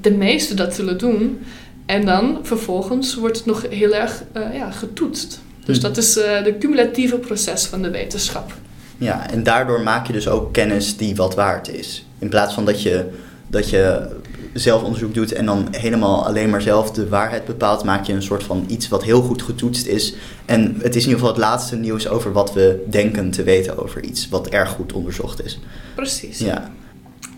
[0.00, 1.40] de meesten dat zullen doen.
[1.86, 5.40] En dan vervolgens wordt het nog heel erg eh, ja, getoetst.
[5.64, 5.82] Dus Hm.
[5.82, 8.52] dat is eh de cumulatieve proces van de wetenschap.
[9.00, 12.06] Ja, en daardoor maak je dus ook kennis die wat waard is.
[12.18, 13.04] In plaats van dat je,
[13.46, 14.08] dat je
[14.54, 18.22] zelf onderzoek doet en dan helemaal alleen maar zelf de waarheid bepaalt, maak je een
[18.22, 20.14] soort van iets wat heel goed getoetst is.
[20.44, 23.78] En het is in ieder geval het laatste nieuws over wat we denken te weten
[23.82, 25.58] over iets, wat erg goed onderzocht is.
[25.94, 26.38] Precies.
[26.38, 26.70] Ja,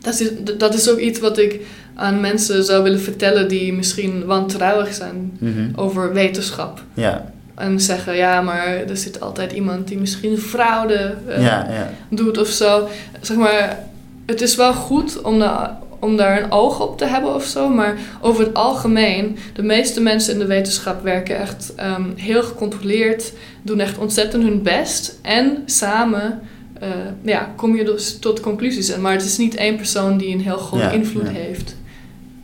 [0.01, 1.61] Dat, is, dat is ook iets wat ik
[1.95, 5.71] aan mensen zou willen vertellen die misschien wantrouwig zijn Mhm.
[5.75, 6.83] over wetenschap.
[6.95, 11.91] ja, En zeggen, ja, maar er zit altijd iemand die misschien fraude eh, ja, ja.
[12.09, 12.89] doet of zo.
[13.21, 13.79] Zeg maar,
[14.27, 17.69] het is wel goed om, da- om daar een oog op te hebben of zo.
[17.69, 23.33] Maar over het algemeen, de meeste mensen in de wetenschap werken echt ehm, heel gecontroleerd.
[23.63, 25.19] Doen echt ontzettend hun best.
[25.23, 26.41] En samen
[26.81, 26.89] eh,
[27.23, 28.89] ja, kom je dus tot conclusies.
[28.89, 31.77] En Maar het is niet één persoon die een heel groot Ja, invloed heeft.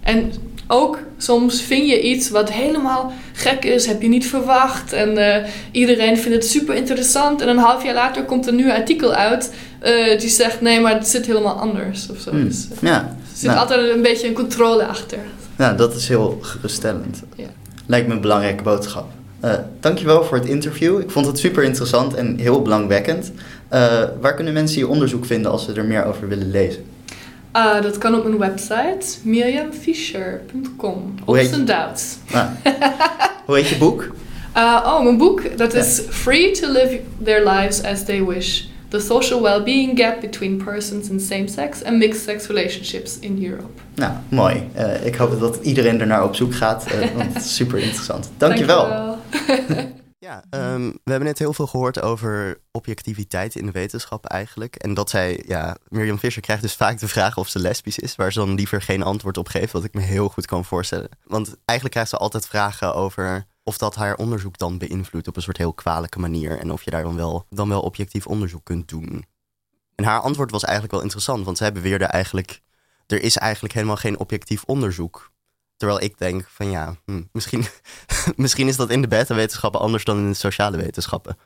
[0.02, 0.32] En
[0.68, 4.92] ook soms vind je iets wat helemaal gek is, heb je niet verwacht.
[4.92, 7.40] En eh, iedereen vindt het super interessant.
[7.40, 10.94] En een half jaar later komt een nieuw artikel uit eh, die zegt: nee, maar
[10.94, 12.08] het zit helemaal anders.
[12.10, 12.30] Of zo.
[12.30, 12.44] Hm.
[12.44, 13.00] Dus, eh, ja.
[13.00, 13.58] er zit Nou.
[13.58, 15.18] altijd een beetje een controle achter.
[15.56, 17.22] Nou, dat is heel geruststellend.
[17.36, 17.46] Ja.
[17.86, 19.06] Lijkt me een belangrijke boodschap.
[19.80, 21.00] Dankjewel voor het interview.
[21.00, 23.32] Ik vond het super interessant en heel belangwekkend.
[24.20, 26.84] Waar kunnen mensen je onderzoek vinden als ze er meer over willen lezen?
[27.59, 29.06] Ah, dat kan op mijn website
[31.24, 32.16] Op heet- zijn Duits.
[32.32, 32.46] Nou,
[33.44, 34.02] hoe heet je boek?
[34.56, 35.78] Uh, oh, mijn boek, dat Ja.
[35.78, 38.62] is Free to Live Their Lives as They Wish.
[38.88, 43.80] The Social Well-Being Gap Between Persons in Same-Sex and Mixed-Sex Relationships in Europe.
[43.94, 44.62] Nou, mooi.
[44.74, 47.78] Eh, ik hoop dat iedereen er naar op zoek gaat, eh, want het is super
[47.78, 48.30] interessant.
[48.36, 48.88] Dankjewel.
[48.88, 49.86] Dankjewel.
[50.28, 54.76] Ja, ehm, we hebben net heel veel gehoord over objectiviteit in de wetenschap eigenlijk.
[54.76, 58.16] En dat zij, ja, Mirjam Visser krijgt dus vaak de vraag of ze lesbisch is,
[58.16, 61.08] waar ze dan liever geen antwoord op geeft, wat ik me heel goed kan voorstellen.
[61.24, 65.42] Want eigenlijk krijgt ze altijd vragen over of dat haar onderzoek dan beïnvloedt op een
[65.42, 66.58] soort heel kwalijke manier.
[66.58, 69.24] En of je daar dan wel, dan wel objectief onderzoek kunt doen.
[69.94, 72.60] En haar antwoord was eigenlijk wel interessant, want zij beweerde eigenlijk,
[73.06, 75.30] er is eigenlijk helemaal geen objectief onderzoek.
[75.78, 77.64] Terwijl ik denk van ja, hm, misschien,
[78.36, 81.38] misschien is dat in de beta-wetenschappen anders dan in de sociale wetenschappen.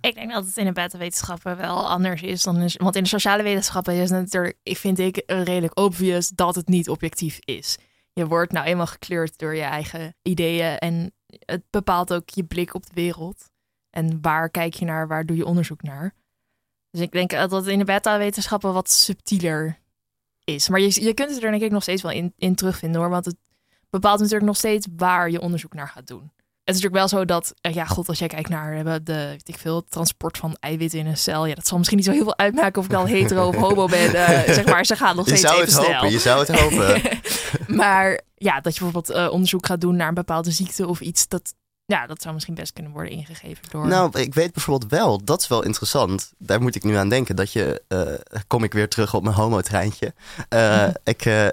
[0.00, 3.08] Ik denk dat het in de beta-wetenschappen wel anders is dan in, want in de
[3.08, 7.78] sociale wetenschappen is natuurlijk, ik vind ik redelijk obvious dat het niet objectief is.
[8.12, 12.74] Je wordt nou eenmaal gekleurd door je eigen ideeën en het bepaalt ook je blik
[12.74, 13.50] op de wereld.
[13.90, 16.14] En waar kijk je naar, waar doe je onderzoek naar?
[16.90, 19.78] Dus ik denk dat het in de beta-wetenschappen wat subtieler
[20.44, 20.68] is.
[20.68, 23.10] Maar je, je kunt het er denk ik nog steeds wel in, in terugvinden hoor,
[23.10, 23.36] want het
[23.92, 26.32] bepaalt natuurlijk nog steeds waar je onderzoek naar gaat doen.
[26.64, 29.26] Het is natuurlijk wel zo dat, eh, ja, god, als jij kijkt naar eh, de,
[29.28, 32.12] weet ik veel, transport van eiwitten in een cel, ja, dat zal misschien niet zo
[32.12, 34.14] heel veel uitmaken of ik al hetero of homo ben.
[34.14, 35.94] eh, zeg maar, ze gaan nog Je steeds zou even het snel.
[35.94, 37.00] hopen, je zou het hopen.
[37.76, 41.54] maar ja, dat je bijvoorbeeld onderzoek gaat doen naar een bepaalde ziekte of iets, dat,
[41.84, 43.86] ja, dat zou misschien best kunnen worden ingegeven door.
[43.86, 46.32] Nou, ik weet bijvoorbeeld wel, dat is wel interessant.
[46.38, 47.36] Daar moet ik nu aan denken.
[47.36, 47.82] Dat je,
[48.46, 50.14] kom ik weer terug op mijn homo-treintje.
[50.48, 51.52] Eh, ik,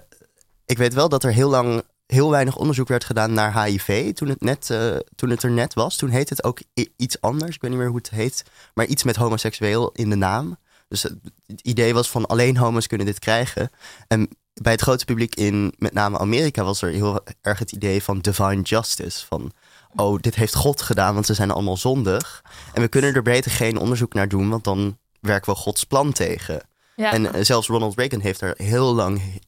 [0.65, 4.13] ik weet wel dat er heel lang heel weinig onderzoek werd gedaan naar HIV.
[4.13, 5.95] Toen het, net, eh, toen het er net was.
[5.95, 6.59] Toen heette het ook
[6.95, 7.55] iets anders.
[7.55, 8.43] Ik weet niet meer hoe het heet.
[8.73, 10.57] Maar iets met homoseksueel in de naam.
[10.87, 13.71] Dus het idee was van alleen homo's kunnen dit krijgen.
[14.07, 18.03] En bij het grote publiek in met name Amerika was er heel erg het idee
[18.03, 19.25] van divine justice.
[19.25, 19.51] Van
[19.95, 22.43] oh, dit heeft God gedaan, want ze zijn allemaal zondig.
[22.73, 26.11] En we kunnen er beter geen onderzoek naar doen, want dan werken we Gods plan
[26.11, 26.61] tegen.
[26.95, 27.13] ja.
[27.13, 29.41] En eh, zelfs Ronald Reagan heeft er heel lang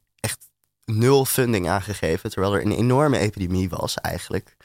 [0.98, 4.56] nul funding aan gegeven, terwijl er een enorme epidemie was eigenlijk.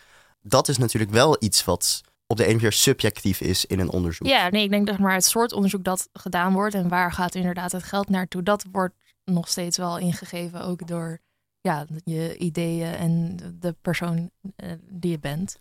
[0.43, 4.27] Dat is natuurlijk wel iets wat op de een keer subjectief is in een onderzoek.
[4.27, 7.35] Ja, nee, ik denk dat maar het soort onderzoek dat gedaan wordt en waar gaat
[7.35, 11.19] inderdaad het geld naartoe, dat wordt nog steeds wel ingegeven, ook door
[11.61, 15.59] ja, je ideeën en de persoon eh, die je bent.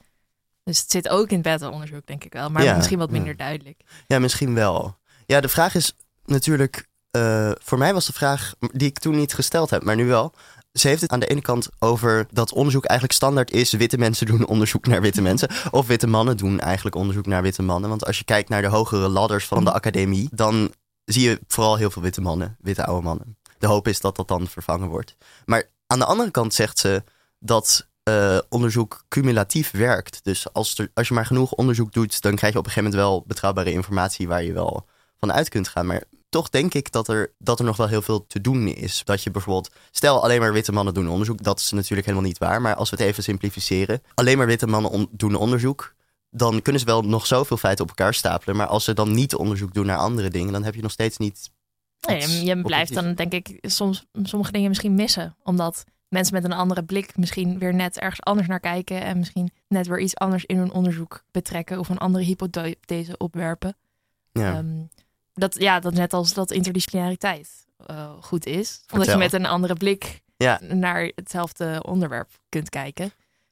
[0.64, 3.16] Dus het zit ook in beta-onderzoek, denk ik wel, maar Ja, misschien wat ja.
[3.16, 3.82] minder duidelijk.
[4.08, 4.98] Ja, misschien wel.
[5.26, 5.96] Ja, de vraag is
[6.26, 6.88] natuurlijk.
[7.12, 10.34] eh, voor mij was de vraag die ik toen niet gesteld heb, maar nu wel.
[10.80, 14.26] Ze heeft het aan de ene kant over dat onderzoek eigenlijk standaard is: witte mensen
[14.26, 15.50] doen onderzoek naar witte mensen.
[15.72, 17.90] Of witte mannen doen eigenlijk onderzoek naar witte mannen.
[17.90, 20.74] Want als je kijkt naar de hogere ladders van de academie, dan
[21.06, 23.38] zie je vooral heel veel witte mannen, witte oude mannen.
[23.58, 25.16] De hoop is dat dat dan vervangen wordt.
[25.46, 27.04] Maar aan de andere kant zegt ze
[27.40, 30.24] dat eh, onderzoek cumulatief werkt.
[30.24, 32.92] Dus als, er, als je maar genoeg onderzoek doet, dan krijg je op een gegeven
[32.92, 34.86] moment wel betrouwbare informatie waar je wel
[35.20, 35.86] van uit kunt gaan.
[35.86, 36.04] Maar
[36.36, 39.02] toch denk ik dat er, dat er nog wel heel veel te doen is.
[39.04, 42.38] Dat je bijvoorbeeld, stel alleen maar witte mannen doen onderzoek, dat is natuurlijk helemaal niet
[42.38, 42.62] waar.
[42.62, 45.96] Maar als we het even simplificeren, alleen maar witte mannen on- doen onderzoek,
[46.30, 48.56] dan kunnen ze wel nog zoveel feiten op elkaar stapelen.
[48.56, 51.18] Maar als ze dan niet onderzoek doen naar andere dingen, dan heb je nog steeds
[51.18, 51.52] niet.
[52.08, 55.36] Nee, je blijft dan denk ik soms sommige dingen misschien missen.
[55.44, 59.02] Omdat mensen met een andere blik misschien weer net ergens anders naar kijken.
[59.02, 61.80] En misschien net weer iets anders in hun onderzoek betrekken.
[61.80, 63.78] Of een andere hypothese opwerpen.
[64.32, 64.54] Ja.
[64.54, 64.84] Ehm,
[65.36, 68.82] dat, ja, dat net als dat interdisciplinariteit eh, goed is.
[68.94, 70.60] Omdat je met een andere blik Ja.
[70.62, 73.06] naar hetzelfde onderwerp kunt kijken.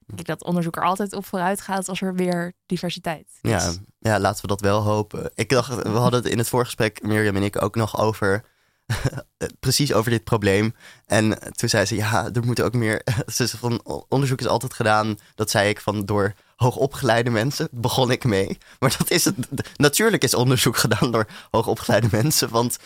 [0.08, 3.50] Ik denk dat onderzoek er altijd op vooruit gaat als er weer diversiteit is.
[3.52, 5.32] Ja, ja, laten we dat wel hopen.
[5.36, 8.44] Ik dacht, we hadden het in het voorgesprek, Mirjam en ik, ook nog over.
[9.60, 10.76] precies over dit probleem.
[11.06, 13.02] En toen zei ze: Ja, er moet ook meer.
[13.36, 15.18] Ze zei van onderzoek is altijd gedaan.
[15.36, 17.68] Dat zei ik van door hoogopgeleide mensen.
[17.72, 18.58] Begon ik mee.
[18.80, 19.36] Maar dat is het.
[19.76, 22.50] Natuurlijk is onderzoek gedaan door hoogopgeleide mensen.
[22.50, 22.78] Want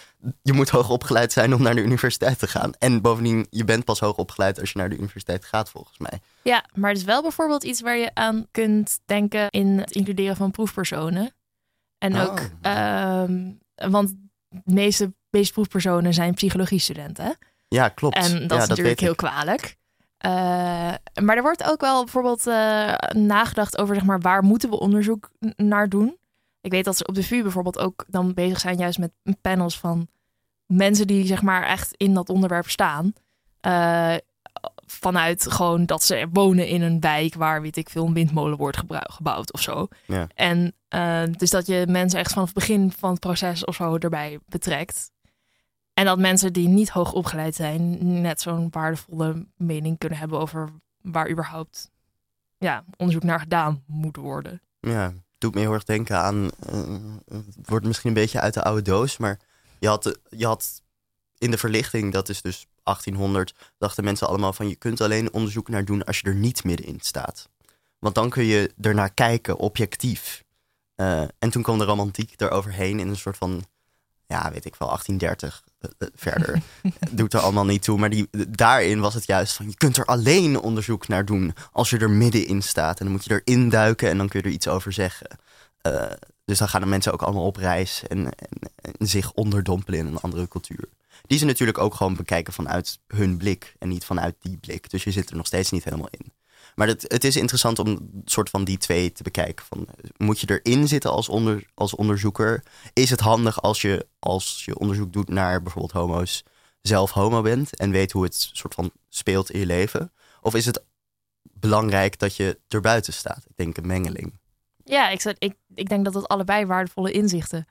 [0.41, 2.73] je moet hoogopgeleid zijn om naar de universiteit te gaan.
[2.73, 6.19] En bovendien, je bent pas hoogopgeleid als je naar de universiteit gaat, volgens mij.
[6.41, 10.35] Ja, maar het is wel bijvoorbeeld iets waar je aan kunt denken in het includeren
[10.35, 11.31] van proefpersonen.
[11.97, 12.21] En Oh.
[12.21, 14.13] ook, ehm, want
[14.49, 17.38] de meeste, meeste proefpersonen zijn psychologiestudenten.
[17.67, 18.15] Ja, klopt.
[18.15, 19.78] En dat ja, is dat natuurlijk heel kwalijk.
[20.17, 20.32] Eh,
[21.21, 25.30] maar er wordt ook wel bijvoorbeeld eh, nagedacht over zeg maar, waar moeten we onderzoek
[25.55, 26.17] naar doen.
[26.61, 29.11] Ik weet dat ze op de VU bijvoorbeeld ook dan bezig zijn juist met
[29.41, 30.07] panels van
[30.65, 33.13] mensen die zeg maar echt in dat onderwerp staan.
[33.59, 34.15] Eh,
[34.86, 38.78] vanuit gewoon dat ze wonen in een wijk waar, weet ik veel, een windmolen wordt
[38.93, 39.88] gebouwd of zo.
[40.05, 40.28] Ja.
[40.36, 40.73] En
[41.38, 45.11] dus dat je mensen echt vanaf het begin van het proces of zo erbij betrekt.
[45.97, 50.69] En dat mensen die niet hoog opgeleid zijn, net zo'n waardevolle mening kunnen hebben over
[51.01, 51.91] waar überhaupt
[52.57, 54.61] ja, onderzoek naar gedaan moet worden.
[54.79, 56.49] Ja, doet me heel erg denken aan.
[56.69, 59.39] eh, het wordt misschien een beetje uit de oude doos, maar
[59.79, 60.81] je had, je had
[61.37, 65.69] in de verlichting, dat is dus 1800, dachten mensen allemaal van je kunt alleen onderzoek
[65.69, 67.49] naar doen als je er niet middenin staat.
[67.99, 70.43] Want dan kun je ernaar kijken, objectief.
[70.95, 73.63] Eh, en toen kwam de romantiek eroverheen in een soort van,
[74.28, 76.61] ja, weet ik wel, 1830 eh, eh, verder.
[77.17, 77.97] Doet er allemaal niet toe.
[77.97, 81.89] Maar die, daarin was het juist van, je kunt er alleen onderzoek naar doen als
[81.89, 82.99] je er middenin staat.
[82.99, 85.28] En dan moet je erin duiken en dan kun je er iets over zeggen.
[85.82, 86.11] Eh,
[86.45, 90.05] dus dan gaan de mensen ook allemaal op reis en, en, en zich onderdompelen in
[90.05, 90.89] een andere cultuur.
[91.28, 94.89] Die ze natuurlijk ook gewoon bekijken vanuit hun blik en niet vanuit die blik.
[94.89, 96.32] Dus je zit er nog steeds niet helemaal in.
[96.78, 99.65] Maar het, het is interessant om soort van die twee te bekijken.
[99.65, 102.63] Van, moet je erin zitten als, onder, als onderzoeker?
[102.93, 106.43] Is het handig als je, als je onderzoek doet naar bijvoorbeeld homo's,
[106.82, 110.11] zelf homo bent en weet hoe het soort van speelt in je leven?
[110.41, 110.84] Of is het
[111.41, 113.45] belangrijk dat je erbuiten staat?
[113.47, 114.39] Ik denk een mengeling.
[114.84, 117.67] Ja, ik, ik, ik denk dat het allebei waardevolle inzichten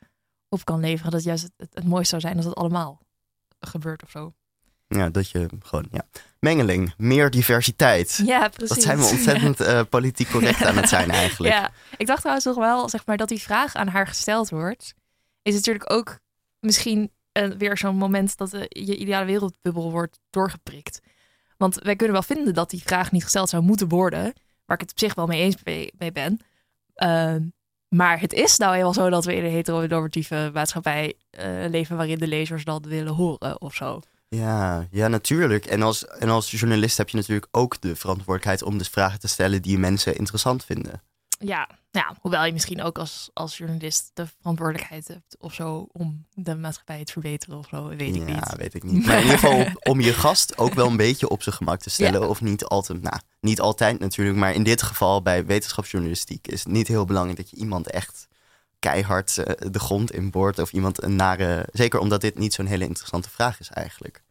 [0.48, 1.12] op kan leveren.
[1.12, 3.00] Dat juist het, het, het mooiste zou zijn als het allemaal
[3.60, 4.32] gebeurt of zo.
[4.88, 6.06] Ja, dat je gewoon, ja.
[6.40, 8.22] Mengeling, meer diversiteit.
[8.24, 8.68] Ja, precies.
[8.74, 11.54] Dat zijn we ontzettend eh, politiek correct aan het zijn eigenlijk.
[11.54, 14.94] Ja, ik dacht trouwens nog wel, zeg maar, dat die vraag aan haar gesteld wordt.
[15.42, 16.18] Is natuurlijk ook
[16.60, 21.00] misschien eh, weer zo'n moment dat eh, je ideale wereldbubbel wordt doorgeprikt.
[21.56, 24.22] Want wij kunnen wel vinden dat die vraag niet gesteld zou moeten worden.
[24.64, 26.40] Waar ik het op zich wel mee eens mee, ben.
[26.94, 27.42] Ehm,
[27.88, 31.14] maar het is nou eenmaal zo dat we in een heteronormatieve maatschappij
[31.68, 34.00] leven waarin de lezers dat willen horen of zo.
[34.28, 35.66] Ja, ja, natuurlijk.
[35.66, 39.28] En als, en als journalist heb je natuurlijk ook de verantwoordelijkheid om de vragen te
[39.28, 41.02] stellen die mensen interessant vinden.
[41.38, 46.26] Ja, ja, hoewel je misschien ook als, als journalist de verantwoordelijkheid hebt of zo om
[46.34, 48.56] de maatschappij te verbeteren of zo, weet ik ja, niet.
[48.56, 49.06] weet ik niet.
[49.06, 51.90] Maar in ieder geval om je gast ook wel een beetje op zijn gemak te
[51.90, 52.20] stellen.
[52.20, 52.26] Ja.
[52.26, 54.36] Of niet altijd, nou, niet altijd natuurlijk.
[54.38, 58.28] Maar in dit geval bij wetenschapsjournalistiek is het niet heel belangrijk dat je iemand echt
[58.86, 60.58] keihard eh, de grond in boort.
[60.58, 61.68] Of iemand een nare.
[61.72, 64.22] Zeker omdat dit niet zo'n hele interessante vraag is eigenlijk.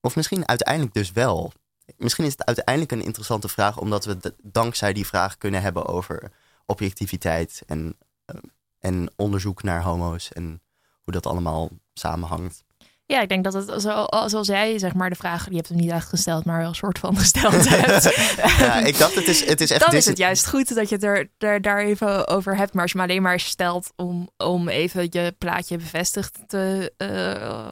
[0.00, 1.52] Of misschien uiteindelijk dus wel.
[1.96, 6.32] Misschien is het uiteindelijk een interessante vraag, omdat we dankzij die vraag kunnen hebben over
[6.66, 8.36] objectiviteit en, eh,
[8.78, 10.62] en onderzoek naar homo's en
[11.02, 12.64] hoe dat allemaal samenhangt.
[13.10, 15.76] Ja, ik denk dat het zo, zoals jij zeg maar de vraag, je hebt hem
[15.76, 18.04] niet echt gesteld, maar wel een soort van gesteld hebt.
[18.58, 19.80] Ja, ik dacht, het is, het is echt.
[19.84, 22.72] Dan is het juist goed dat je het er, er daar even over hebt.
[22.72, 27.68] Maar als je me alleen maar stelt om, om even je plaatje bevestigd te, eh,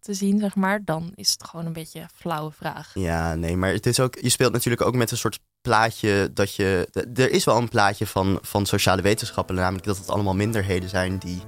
[0.00, 2.90] te zien, zeg maar, dan is het gewoon een beetje een flauwe vraag.
[2.94, 6.54] Ja, nee, maar het is ook, je speelt natuurlijk ook met een soort plaatje dat
[6.54, 6.88] je.
[7.14, 11.18] Er is wel een plaatje van, van sociale wetenschappen, namelijk dat het allemaal minderheden zijn
[11.18, 11.42] die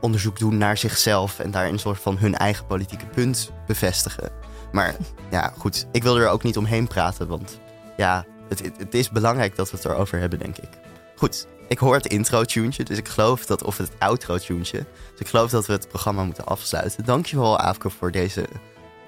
[0.00, 4.30] onderzoek doen naar zichzelf en daar een soort van hun eigen politieke punt bevestigen.
[4.72, 4.96] Maar
[5.30, 7.60] ja, goed, ik wil er ook niet omheen praten, want
[7.96, 10.68] ja, het, het, is belangrijk dat we het erover hebben, denk ik.
[11.16, 14.78] Goed, ik hoor het intro-tuentje, dus ik geloof dat, of het outro-tuentje,
[15.10, 17.04] dus ik geloof dat we het programma moeten afsluiten.
[17.04, 18.44] Dankjewel, Aafke, voor deze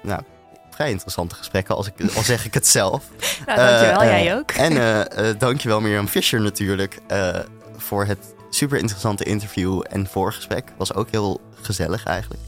[0.01, 0.21] nou,
[0.69, 3.03] vrij interessante gesprekken, als ik, al zeg ik het zelf.
[3.45, 4.51] Nou, dankjewel, Eh, jij eh, ook.
[4.51, 7.39] En eh eh, dankjewel Mirjam Fischer natuurlijk eh,
[7.77, 10.71] voor het super interessante interview en voorgesprek.
[10.77, 12.41] Was ook heel gezellig eigenlijk.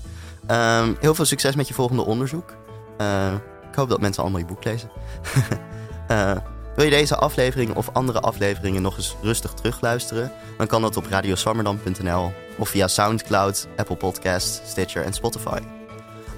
[0.47, 2.53] Ehm, heel veel succes met je volgende onderzoek.
[2.97, 3.33] Eh,
[3.69, 4.89] ik hoop dat mensen allemaal je boek lezen.
[6.07, 6.31] Eh,
[6.75, 10.31] wil je deze aflevering of andere afleveringen nog eens rustig terugluisteren?
[10.57, 15.59] Dan kan dat op radioswammerdam.nl of via Soundcloud, Apple Podcasts, Stitcher en Spotify.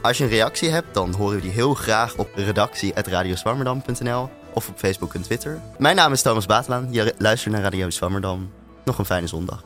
[0.01, 4.77] Als je een reactie hebt, dan horen we die heel graag op redactie.radioswammerdam.nl of op
[4.77, 5.59] Facebook en Twitter.
[5.77, 6.87] Mijn naam is Thomas Batelaan.
[6.91, 8.51] Je luistert naar Radio Zwammerdam.
[8.87, 9.63] Nog een fijne zondag.